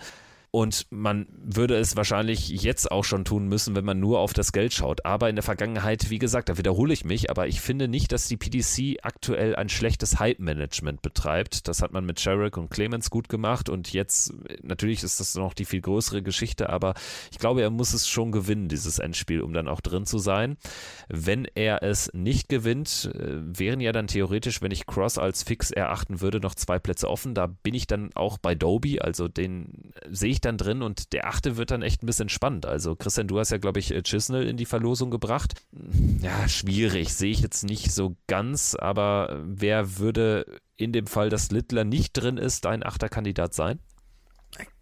[0.54, 4.52] Und man würde es wahrscheinlich jetzt auch schon tun müssen, wenn man nur auf das
[4.52, 5.06] Geld schaut.
[5.06, 8.28] Aber in der Vergangenheit, wie gesagt, da wiederhole ich mich, aber ich finde nicht, dass
[8.28, 11.70] die PDC aktuell ein schlechtes Hype-Management betreibt.
[11.70, 15.54] Das hat man mit Sherrick und Clemens gut gemacht und jetzt, natürlich ist das noch
[15.54, 16.95] die viel größere Geschichte, aber
[17.32, 20.58] ich glaube, er muss es schon gewinnen, dieses Endspiel, um dann auch drin zu sein.
[21.08, 25.72] Wenn er es nicht gewinnt, äh, wären ja dann theoretisch, wenn ich Cross als fix
[25.72, 27.36] erachten würde, noch zwei Plätze offen.
[27.36, 31.13] Da bin ich dann auch bei Doby, also den sehe ich ich dann drin und
[31.13, 32.65] der achte wird dann echt ein bisschen spannend.
[32.65, 35.53] Also Christian, du hast ja, glaube ich, Chisnell in die Verlosung gebracht.
[36.21, 40.45] Ja, schwierig, sehe ich jetzt nicht so ganz, aber wer würde
[40.77, 43.79] in dem Fall, dass Littler nicht drin ist, dein Achterkandidat sein?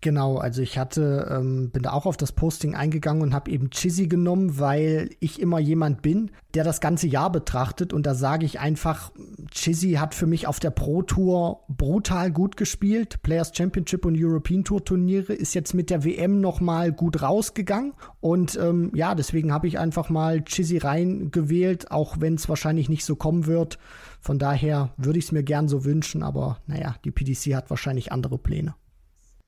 [0.02, 3.70] Genau, also ich hatte, ähm, bin da auch auf das Posting eingegangen und habe eben
[3.70, 8.46] Chizzy genommen, weil ich immer jemand bin, der das ganze Jahr betrachtet und da sage
[8.46, 9.12] ich einfach,
[9.52, 14.64] Chizzy hat für mich auf der Pro Tour brutal gut gespielt, Players Championship und European
[14.64, 19.68] Tour Turniere, ist jetzt mit der WM nochmal gut rausgegangen und ähm, ja, deswegen habe
[19.68, 23.80] ich einfach mal Chizzy reingewählt, auch wenn es wahrscheinlich nicht so kommen wird.
[24.22, 28.14] Von daher würde ich es mir gern so wünschen, aber naja, die PDC hat wahrscheinlich
[28.14, 28.76] andere Pläne.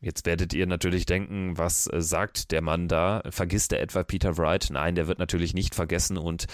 [0.03, 3.21] Jetzt werdet ihr natürlich denken, was äh, sagt der Mann da?
[3.29, 4.69] Vergisst er etwa Peter Wright?
[4.71, 6.47] Nein, der wird natürlich nicht vergessen und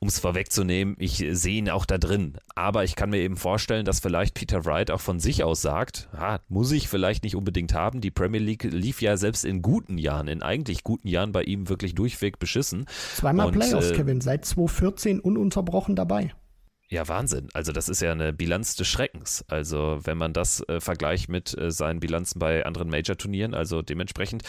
[0.00, 2.36] um es vorwegzunehmen, ich sehe ihn auch da drin.
[2.54, 6.10] Aber ich kann mir eben vorstellen, dass vielleicht Peter Wright auch von sich aus sagt,
[6.12, 8.02] ah, muss ich vielleicht nicht unbedingt haben.
[8.02, 11.70] Die Premier League lief ja selbst in guten Jahren, in eigentlich guten Jahren bei ihm
[11.70, 12.84] wirklich durchweg beschissen.
[13.14, 16.34] Zweimal und, Playoffs, äh, Kevin, seit 2014 ununterbrochen dabei.
[16.92, 17.46] Ja, Wahnsinn.
[17.54, 19.44] Also das ist ja eine Bilanz des Schreckens.
[19.46, 24.42] Also wenn man das äh, vergleicht mit äh, seinen Bilanzen bei anderen Major-Turnieren, also dementsprechend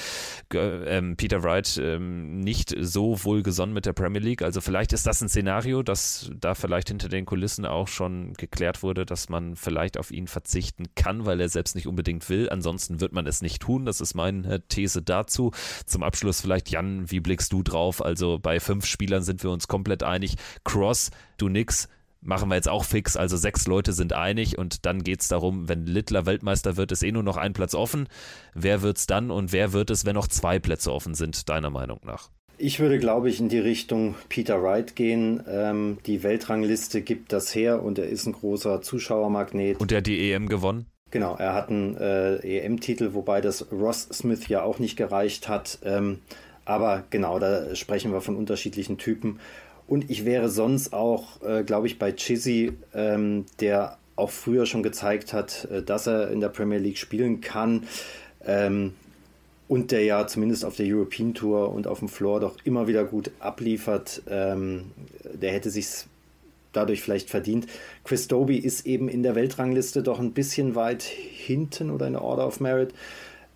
[0.52, 4.42] ähm, Peter Wright ähm, nicht so wohlgesonnen mit der Premier League.
[4.42, 8.82] Also vielleicht ist das ein Szenario, das da vielleicht hinter den Kulissen auch schon geklärt
[8.82, 12.50] wurde, dass man vielleicht auf ihn verzichten kann, weil er selbst nicht unbedingt will.
[12.50, 13.86] Ansonsten wird man es nicht tun.
[13.86, 15.52] Das ist meine These dazu.
[15.86, 18.04] Zum Abschluss vielleicht, Jan, wie blickst du drauf?
[18.04, 20.38] Also bei fünf Spielern sind wir uns komplett einig.
[20.64, 21.88] Cross, du nix
[22.22, 23.18] machen wir jetzt auch fix.
[23.18, 27.04] Also sechs Leute sind einig und dann geht es darum, wenn Littler Weltmeister wird, ist
[27.04, 28.08] eh nur noch ein Platz offen.
[28.54, 31.70] Wer wird es dann und wer wird es, wenn noch zwei Plätze offen sind, deiner
[31.70, 32.30] Meinung nach?
[32.58, 35.44] Ich würde, glaube ich, in die Richtung Peter Wright gehen.
[35.48, 39.80] Ähm, die Weltrangliste gibt das her und er ist ein großer Zuschauermagnet.
[39.80, 40.86] Und er hat die EM gewonnen?
[41.10, 45.80] Genau, er hat einen äh, EM-Titel, wobei das Ross Smith ja auch nicht gereicht hat.
[45.84, 46.20] Ähm,
[46.64, 49.40] aber genau, da sprechen wir von unterschiedlichen Typen.
[49.88, 54.84] Und ich wäre sonst auch, äh, glaube ich, bei Chizzy, ähm, der auch früher schon
[54.84, 57.88] gezeigt hat, äh, dass er in der Premier League spielen kann.
[58.46, 58.94] Ähm,
[59.68, 63.06] und der ja zumindest auf der European Tour und auf dem Floor doch immer wieder
[63.06, 64.22] gut abliefert.
[64.28, 64.92] Ähm,
[65.24, 65.88] der hätte sich
[66.74, 67.68] dadurch vielleicht verdient.
[68.04, 72.22] Chris Doby ist eben in der Weltrangliste doch ein bisschen weit hinten oder in der
[72.22, 72.94] Order of Merit.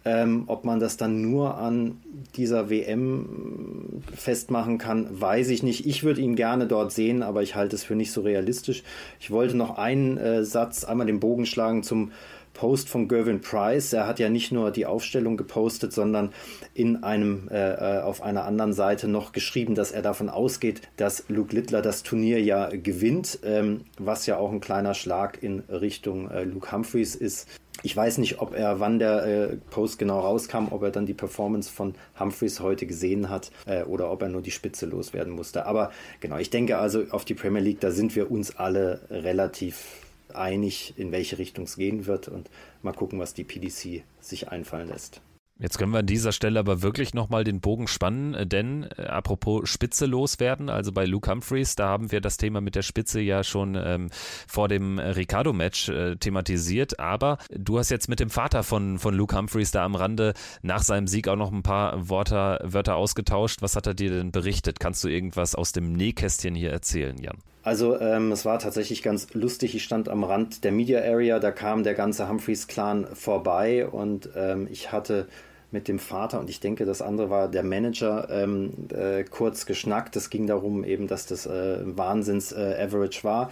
[0.07, 1.97] Ähm, ob man das dann nur an
[2.35, 5.87] dieser WM festmachen kann, weiß ich nicht.
[5.87, 8.83] Ich würde ihn gerne dort sehen, aber ich halte es für nicht so realistisch.
[9.19, 12.11] Ich wollte noch einen äh, Satz, einmal den Bogen schlagen zum
[12.55, 13.93] Post von Gervin Price.
[13.93, 16.31] Er hat ja nicht nur die Aufstellung gepostet, sondern
[16.73, 21.25] in einem, äh, äh, auf einer anderen Seite noch geschrieben, dass er davon ausgeht, dass
[21.27, 26.31] Luke Littler das Turnier ja gewinnt, ähm, was ja auch ein kleiner Schlag in Richtung
[26.31, 27.47] äh, Luke Humphreys ist.
[27.83, 31.13] Ich weiß nicht, ob er, wann der äh, Post genau rauskam, ob er dann die
[31.13, 35.65] Performance von Humphreys heute gesehen hat äh, oder ob er nur die Spitze loswerden musste.
[35.65, 35.91] Aber
[36.21, 40.04] genau, ich denke also auf die Premier League, da sind wir uns alle relativ
[40.37, 42.49] einig, in welche Richtung es gehen wird und
[42.81, 45.21] mal gucken, was die PDC sich einfallen lässt.
[45.57, 49.03] Jetzt können wir an dieser Stelle aber wirklich nochmal den Bogen spannen, äh, denn äh,
[49.03, 53.21] apropos Spitze loswerden, also bei Luke Humphreys, da haben wir das Thema mit der Spitze
[53.21, 54.09] ja schon ähm,
[54.49, 59.37] vor dem Ricardo-Match äh, thematisiert, aber du hast jetzt mit dem Vater von, von Luke
[59.37, 63.61] Humphreys da am Rande nach seinem Sieg auch noch ein paar Worte, Wörter ausgetauscht.
[63.61, 64.81] Was hat er dir denn berichtet?
[64.81, 67.37] Kannst du irgendwas aus dem Nähkästchen hier erzählen, Jan?
[67.65, 69.73] Also ähm, es war tatsächlich ganz lustig.
[69.73, 74.67] Ich stand am Rand der Media Area, da kam der ganze Humphreys-Clan vorbei und ähm,
[74.71, 75.27] ich hatte
[75.71, 80.15] mit dem Vater und ich denke, das andere war der Manager ähm, äh, kurz geschnackt.
[80.15, 83.49] Es ging darum eben, dass das äh, Wahnsinns-Average äh, war,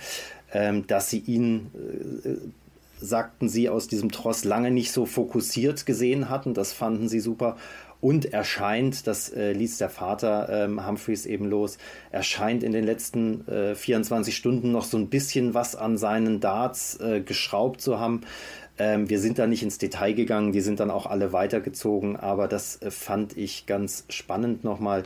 [0.54, 1.72] ähm, dass sie ihn
[2.24, 2.30] äh,
[3.04, 6.54] sagten sie aus diesem Tross lange nicht so fokussiert gesehen hatten.
[6.54, 7.58] Das fanden sie super.
[8.04, 11.78] Und erscheint, das äh, ließ der Vater ähm, Humphreys eben los,
[12.12, 17.00] erscheint in den letzten äh, 24 Stunden noch so ein bisschen was an seinen Darts
[17.00, 18.20] äh, geschraubt zu haben.
[18.78, 22.50] Ähm, wir sind da nicht ins Detail gegangen, die sind dann auch alle weitergezogen, aber
[22.50, 25.04] das äh, fand ich ganz spannend nochmal.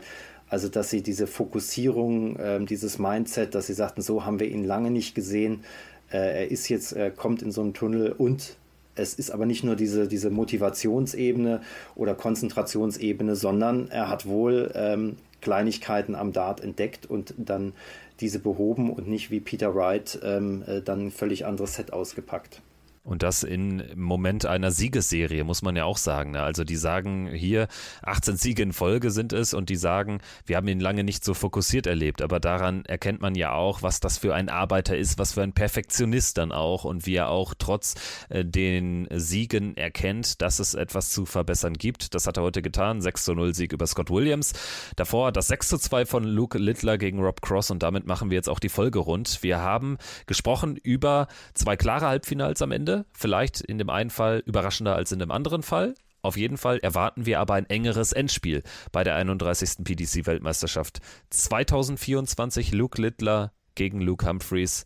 [0.48, 4.64] Also, dass sie diese Fokussierung, ähm, dieses Mindset, dass sie sagten, so haben wir ihn
[4.64, 5.62] lange nicht gesehen.
[6.10, 8.56] Äh, er ist jetzt, er kommt in so einen Tunnel und
[8.98, 11.60] es ist aber nicht nur diese, diese Motivationsebene
[11.94, 17.72] oder Konzentrationsebene, sondern er hat wohl ähm, Kleinigkeiten am Dart entdeckt und dann
[18.20, 22.60] diese behoben und nicht wie Peter Wright ähm, äh, dann ein völlig anderes Set ausgepackt.
[23.08, 26.32] Und das im Moment einer Siegesserie, muss man ja auch sagen.
[26.32, 26.42] Ne?
[26.42, 27.66] Also die sagen hier,
[28.02, 31.32] 18 Siege in Folge sind es und die sagen, wir haben ihn lange nicht so
[31.32, 32.20] fokussiert erlebt.
[32.20, 35.54] Aber daran erkennt man ja auch, was das für ein Arbeiter ist, was für ein
[35.54, 37.94] Perfektionist dann auch und wie er auch trotz
[38.28, 42.14] äh, den Siegen erkennt, dass es etwas zu verbessern gibt.
[42.14, 43.00] Das hat er heute getan.
[43.00, 44.52] 6 zu 0 Sieg über Scott Williams.
[44.96, 48.36] Davor das 6 zu 2 von Luke Littler gegen Rob Cross und damit machen wir
[48.36, 49.42] jetzt auch die Folge rund.
[49.42, 49.96] Wir haben
[50.26, 55.18] gesprochen über zwei klare Halbfinals am Ende Vielleicht in dem einen Fall überraschender als in
[55.18, 55.94] dem anderen Fall.
[56.22, 59.84] Auf jeden Fall erwarten wir aber ein engeres Endspiel bei der 31.
[59.84, 60.98] PDC-Weltmeisterschaft
[61.30, 62.72] 2024.
[62.72, 64.84] Luke Littler gegen Luke Humphreys.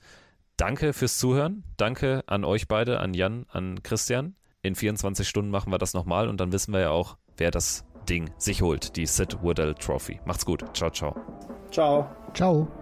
[0.57, 1.65] Danke fürs Zuhören.
[1.77, 4.37] Danke an euch beide, an Jan, an Christian.
[4.63, 7.85] In 24 Stunden machen wir das nochmal und dann wissen wir ja auch, wer das
[8.09, 10.21] Ding sich holt, die Sid Woodell Trophy.
[10.25, 10.65] Macht's gut.
[10.77, 11.17] Ciao, ciao.
[11.71, 12.09] Ciao.
[12.35, 12.82] Ciao.